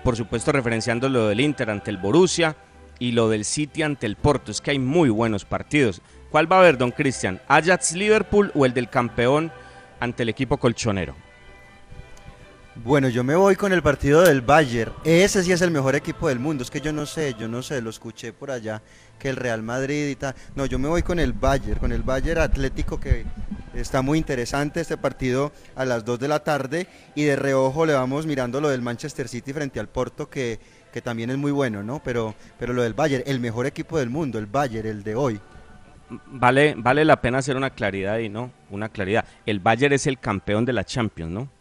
[0.03, 2.55] Por supuesto referenciando lo del Inter ante el Borussia
[2.97, 6.01] y lo del City ante el Porto, es que hay muy buenos partidos.
[6.31, 7.39] ¿Cuál va a haber, don Cristian?
[7.47, 9.51] ¿Ajax Liverpool o el del campeón
[9.99, 11.15] ante el equipo colchonero?
[12.75, 14.93] Bueno, yo me voy con el partido del Bayern.
[15.03, 16.63] Ese sí es el mejor equipo del mundo.
[16.63, 18.81] Es que yo no sé, yo no sé, lo escuché por allá
[19.19, 20.33] que el Real Madrid y tal.
[20.55, 23.25] No, yo me voy con el Bayern, con el Bayern Atlético que
[23.73, 27.93] está muy interesante este partido a las 2 de la tarde y de reojo le
[27.93, 30.59] vamos mirando lo del Manchester City frente al Porto que,
[30.93, 32.01] que también es muy bueno, ¿no?
[32.01, 35.41] Pero, pero lo del Bayern, el mejor equipo del mundo, el Bayern, el de hoy.
[36.27, 39.25] Vale, vale la pena hacer una claridad y no, una claridad.
[39.45, 41.60] El Bayern es el campeón de la Champions, ¿no?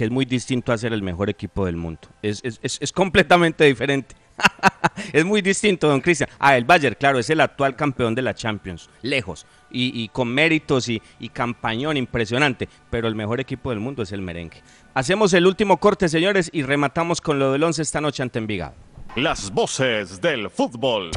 [0.00, 2.00] Que es muy distinto a ser el mejor equipo del mundo.
[2.22, 4.16] Es, es- es- es completamente diferente.
[5.12, 6.30] es muy distinto, don Cristian.
[6.38, 10.28] Ah, el Bayern, claro, es el actual campeón de la Champions, lejos, y, y con
[10.28, 14.62] méritos y, y campañón impresionante, pero el mejor equipo del mundo es el merengue.
[14.94, 18.72] Hacemos el último corte, señores, y rematamos con lo del 11 esta noche ante Envigado.
[19.16, 21.10] Las voces del fútbol.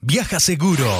[0.00, 0.90] Viaja seguro.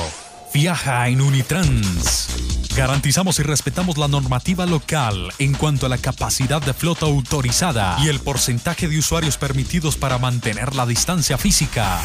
[0.53, 2.54] Viaja en Unitrans.
[2.77, 8.09] Garantizamos y respetamos la normativa local en cuanto a la capacidad de flota autorizada y
[8.09, 12.01] el porcentaje de usuarios permitidos para mantener la distancia física.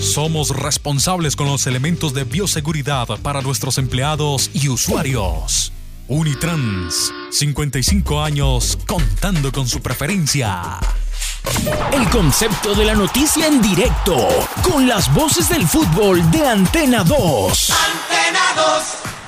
[0.00, 5.72] Somos responsables con los elementos de bioseguridad para nuestros empleados y usuarios.
[6.08, 10.80] Unitrans, 55 años contando con su preferencia.
[11.92, 14.16] El concepto de la noticia en directo,
[14.62, 17.70] con las voces del fútbol de Antena 2.
[17.70, 19.21] Antena 2.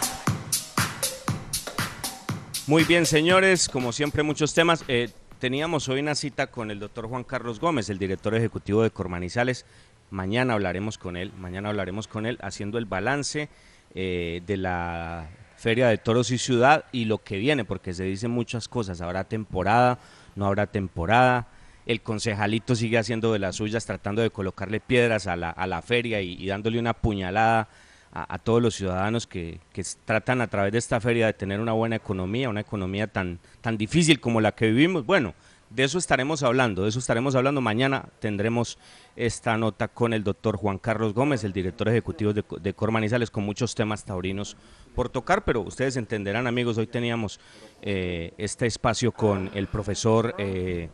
[2.67, 4.85] Muy bien, señores, como siempre muchos temas.
[4.89, 8.91] Eh, teníamos hoy una cita con el doctor Juan Carlos Gómez, el director ejecutivo de
[8.91, 9.67] Cormanizales.
[10.11, 13.51] Mañana hablaremos con él, mañana hablaremos con él haciendo el balance
[13.95, 18.31] eh, de la Feria de Toros y Ciudad y lo que viene, porque se dicen
[18.31, 19.03] muchas cosas.
[19.03, 19.99] Habrá temporada,
[20.35, 21.49] no habrá temporada
[21.87, 25.83] el concejalito sigue haciendo de las suyas, tratando de colocarle piedras a la, a la
[25.83, 27.69] feria y, dándole una puñalada
[28.15, 29.59] a, todos los ciudadanos que,
[30.05, 33.77] tratan a través de esta feria de tener una buena economía, una economía tan, tan
[33.77, 35.05] difícil como la que vivimos.
[35.05, 35.35] Bueno,
[35.71, 37.61] de eso estaremos hablando, de eso estaremos hablando.
[37.61, 38.79] Mañana tendremos
[39.17, 43.45] esta nota con el doctor Juan Carlos Gómez, el director ejecutivo de, de Cormanizales, con
[43.45, 44.57] muchos temas taurinos
[44.95, 47.41] por tocar, pero ustedes entenderán, amigos, hoy teníamos
[47.83, 50.89] eh, este espacio con el profesor eh,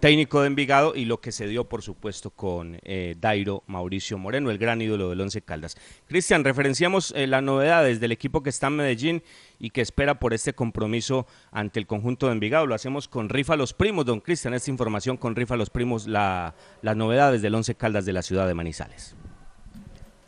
[0.00, 4.50] técnico de Envigado y lo que se dio, por supuesto, con eh, Dairo Mauricio Moreno,
[4.50, 5.76] el gran ídolo del Once Caldas.
[6.06, 9.22] Cristian, referenciamos eh, las novedades del equipo que está en Medellín
[9.58, 12.66] y que espera por este compromiso ante el conjunto de Envigado.
[12.66, 16.54] Lo hacemos con Rifa Los Primos, don Cristian, esta información con Rifa Los Primos, la,
[16.82, 19.16] las novedades del Once Caldas de la ciudad de Manizales.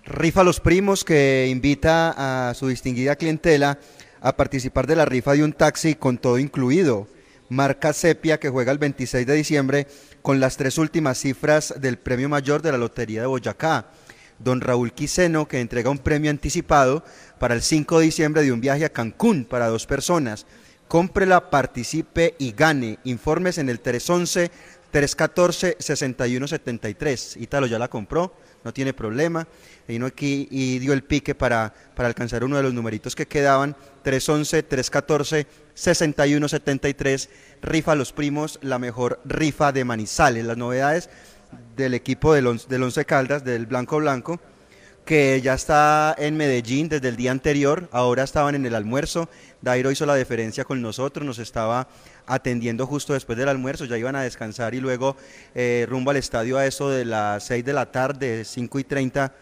[0.05, 3.79] Rifa Los Primos que invita a su distinguida clientela
[4.21, 7.07] a participar de la rifa de un taxi con todo incluido
[7.51, 9.87] marca Sepia, que juega el 26 de diciembre
[10.23, 13.91] con las tres últimas cifras del premio mayor de la Lotería de Boyacá.
[14.39, 17.05] Don Raúl Quiseno, que entrega un premio anticipado
[17.39, 20.47] para el 5 de diciembre de un viaje a Cancún para dos personas.
[20.89, 22.99] Cómprela, participe y gane.
[23.05, 24.51] Informes en el 311
[24.91, 27.37] 314 6173.
[27.37, 28.35] Ítalo ya la compró,
[28.65, 29.47] no tiene problema.
[29.89, 33.77] Vino aquí y dio el pique para, para alcanzar uno de los numeritos que quedaban.
[34.03, 37.31] 311 314 6173,
[37.63, 40.45] rifa los primos, la mejor rifa de Manizales.
[40.45, 41.09] Las novedades
[41.77, 44.41] del equipo del, Once Caldas, del Blanco Blanco,
[45.05, 49.29] que ya está en Medellín desde el día anterior, ahora estaban en el almuerzo,
[49.63, 51.89] Dairo hizo la deferencia con nosotros, nos estaba
[52.27, 55.17] atendiendo justo después del almuerzo, ya iban a descansar y luego
[55.55, 59.33] eh, rumbo al estadio a eso de las 6 de la tarde, 5 y 30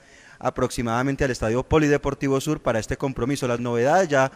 [0.41, 3.49] aproximadamente al Estadio Polideportivo Sur para este compromiso.
[3.49, 4.31] Las novedades ya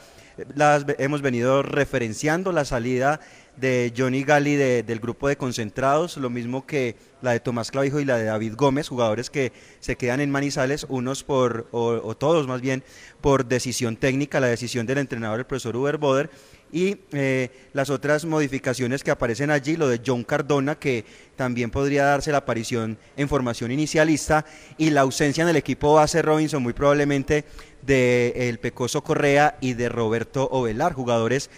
[0.55, 3.20] las hemos venido referenciando, la salida
[3.57, 8.05] de Johnny Gali del grupo de concentrados, lo mismo que la de Tomás Clavijo y
[8.05, 12.61] la de David Gómez, jugadores que se quedan en Manizales, unos por, o, todos más
[12.61, 12.82] bien,
[13.20, 16.30] por decisión técnica, la decisión del entrenador, el profesor Uber Boder,
[16.72, 21.04] y eh, las otras modificaciones que aparecen allí, lo de John Cardona, que
[21.36, 24.46] también podría darse la aparición en formación inicialista,
[24.78, 27.44] y la ausencia en el equipo base Robinson, muy probablemente
[27.82, 31.50] de el Pecoso Correa y de Roberto Ovelar, jugadores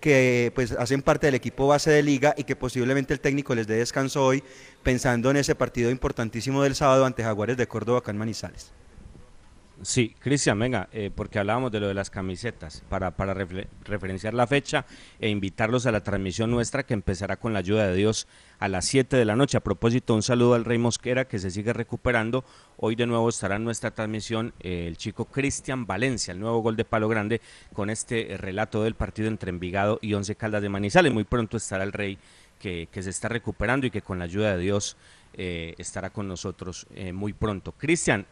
[0.00, 3.68] que pues hacen parte del equipo base de liga y que posiblemente el técnico les
[3.68, 4.42] dé descanso hoy
[4.82, 8.72] pensando en ese partido importantísimo del sábado ante Jaguares de Córdoba acá en Manizales.
[9.84, 14.46] Sí, Cristian, venga, eh, porque hablábamos de lo de las camisetas, para, para referenciar la
[14.46, 14.86] fecha
[15.18, 18.28] e invitarlos a la transmisión nuestra que empezará con la ayuda de Dios
[18.60, 19.56] a las 7 de la noche.
[19.56, 22.44] A propósito, un saludo al Rey Mosquera que se sigue recuperando.
[22.76, 26.76] Hoy de nuevo estará en nuestra transmisión eh, el chico Cristian Valencia, el nuevo gol
[26.76, 27.40] de Palo Grande,
[27.72, 31.12] con este relato del partido entre Envigado y Once Caldas de Manizales.
[31.12, 32.18] Muy pronto estará el Rey
[32.60, 34.96] que, se está recuperando y que con la ayuda de Dios
[35.34, 37.72] eh, estará con nosotros muy pronto.
[37.72, 38.26] Cristian,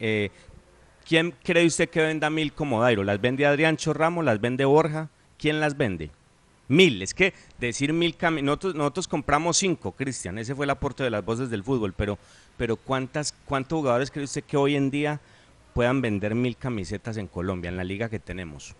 [1.07, 3.03] ¿Quién cree usted que venda mil como Dairo?
[3.03, 4.23] ¿Las vende Adrián Chorramo?
[4.23, 5.09] ¿Las vende Borja?
[5.37, 6.11] ¿Quién las vende?
[6.67, 11.09] Mil, es que decir mil nosotros, nosotros compramos cinco, Cristian, ese fue el aporte de
[11.09, 12.17] las voces del fútbol, pero,
[12.55, 15.19] pero ¿cuántas, ¿cuántos jugadores cree usted que hoy en día
[15.73, 18.73] puedan vender mil camisetas en Colombia, en la liga que tenemos?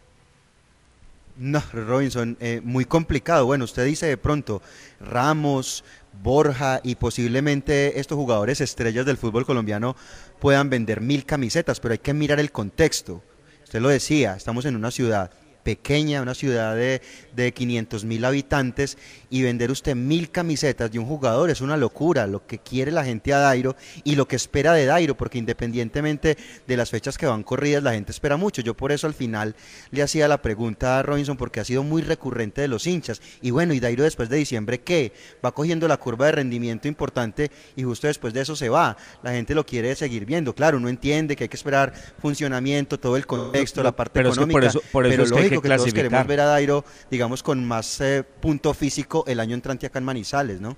[1.37, 3.45] No, Robinson, eh, muy complicado.
[3.45, 4.61] Bueno, usted dice de pronto
[4.99, 5.83] Ramos,
[6.21, 9.95] Borja y posiblemente estos jugadores estrellas del fútbol colombiano
[10.41, 13.23] puedan vender mil camisetas, pero hay que mirar el contexto.
[13.63, 15.31] Usted lo decía, estamos en una ciudad
[15.63, 17.01] pequeña, una ciudad de,
[17.35, 18.97] de 500 mil habitantes
[19.29, 23.03] y vender usted mil camisetas de un jugador es una locura, lo que quiere la
[23.05, 26.37] gente a Dairo y lo que espera de Dairo, porque independientemente
[26.67, 28.61] de las fechas que van corridas, la gente espera mucho.
[28.61, 29.55] Yo por eso al final
[29.91, 33.21] le hacía la pregunta a Robinson, porque ha sido muy recurrente de los hinchas.
[33.41, 35.13] Y bueno, y Dairo después de diciembre, ¿qué?
[35.45, 38.97] Va cogiendo la curva de rendimiento importante y justo después de eso se va.
[39.23, 40.53] La gente lo quiere seguir viendo.
[40.55, 44.35] Claro, uno entiende que hay que esperar funcionamiento, todo el contexto, la parte Pero es
[44.37, 44.59] que económica.
[44.59, 47.41] por eso- por eso pero es que hay que todos queremos ver a Dairo, digamos,
[47.43, 50.77] con más eh, punto físico el año entrante acá en Manizales, ¿no?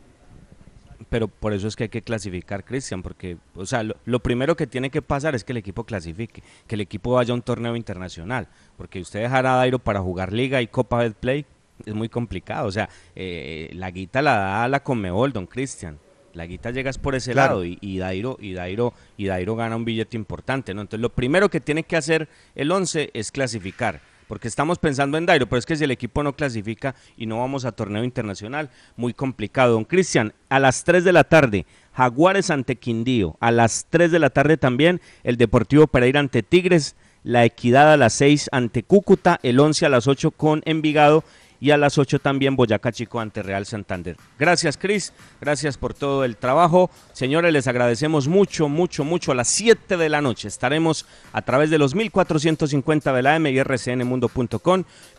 [1.10, 4.56] Pero por eso es que hay que clasificar, Cristian, porque, o sea, lo, lo primero
[4.56, 7.42] que tiene que pasar es que el equipo clasifique, que el equipo vaya a un
[7.42, 8.48] torneo internacional,
[8.78, 11.46] porque usted dejar a Dairo para jugar Liga y Copa Betplay
[11.86, 16.00] es muy complicado, o sea, eh, la guita la da la Conmebol, don Cristian.
[16.34, 17.56] La guita llega es por ese Claro.
[17.56, 20.82] lado y, y Dairo y Dairo y Dairo gana un billete importante, ¿no?
[20.82, 24.02] Entonces lo primero que tiene que hacer el 11 es clasificar,
[24.34, 27.38] porque estamos pensando en Dairo, pero es que si el equipo no clasifica y no
[27.38, 29.74] vamos a torneo internacional, muy complicado.
[29.74, 34.18] Don Cristian, a las 3 de la tarde, Jaguares ante Quindío, a las 3 de
[34.18, 39.40] la tarde también el Deportivo Pereira ante Tigres, la Equidad a las 6 ante Cúcuta,
[39.44, 41.24] el 11 a las 8 con Envigado
[41.64, 44.18] y a las 8 también Boyacá Chico ante Real Santander.
[44.38, 45.14] Gracias, Cris.
[45.40, 46.92] Gracias por todo el trabajo.
[47.14, 49.32] Señores, les agradecemos mucho, mucho, mucho.
[49.32, 53.50] A las 7 de la noche estaremos a través de los 1450 de la M
[53.50, 53.64] y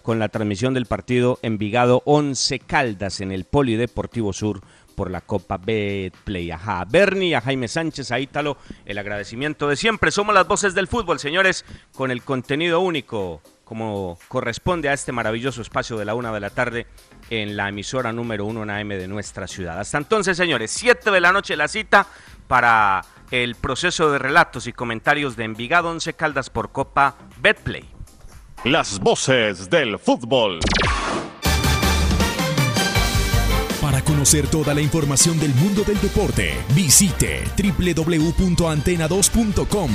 [0.03, 4.61] con la transmisión del partido Envigado 11 Caldas en el Polideportivo Sur
[4.95, 6.51] por la Copa Betplay.
[6.51, 10.11] Ajá, a Bernie, a Jaime Sánchez, a Ítalo, el agradecimiento de siempre.
[10.11, 11.65] Somos las voces del fútbol, señores,
[11.95, 16.51] con el contenido único como corresponde a este maravilloso espacio de la una de la
[16.51, 16.87] tarde
[17.31, 19.81] en la emisora número uno en AM de nuestra ciudad.
[19.81, 22.07] Hasta entonces, señores, 7 de la noche la cita
[22.47, 27.89] para el proceso de relatos y comentarios de Envigado 11 Caldas por Copa Betplay.
[28.65, 30.61] Las voces del fútbol.
[33.81, 39.91] Para conocer toda la información del mundo del deporte, visite www.antena2.com.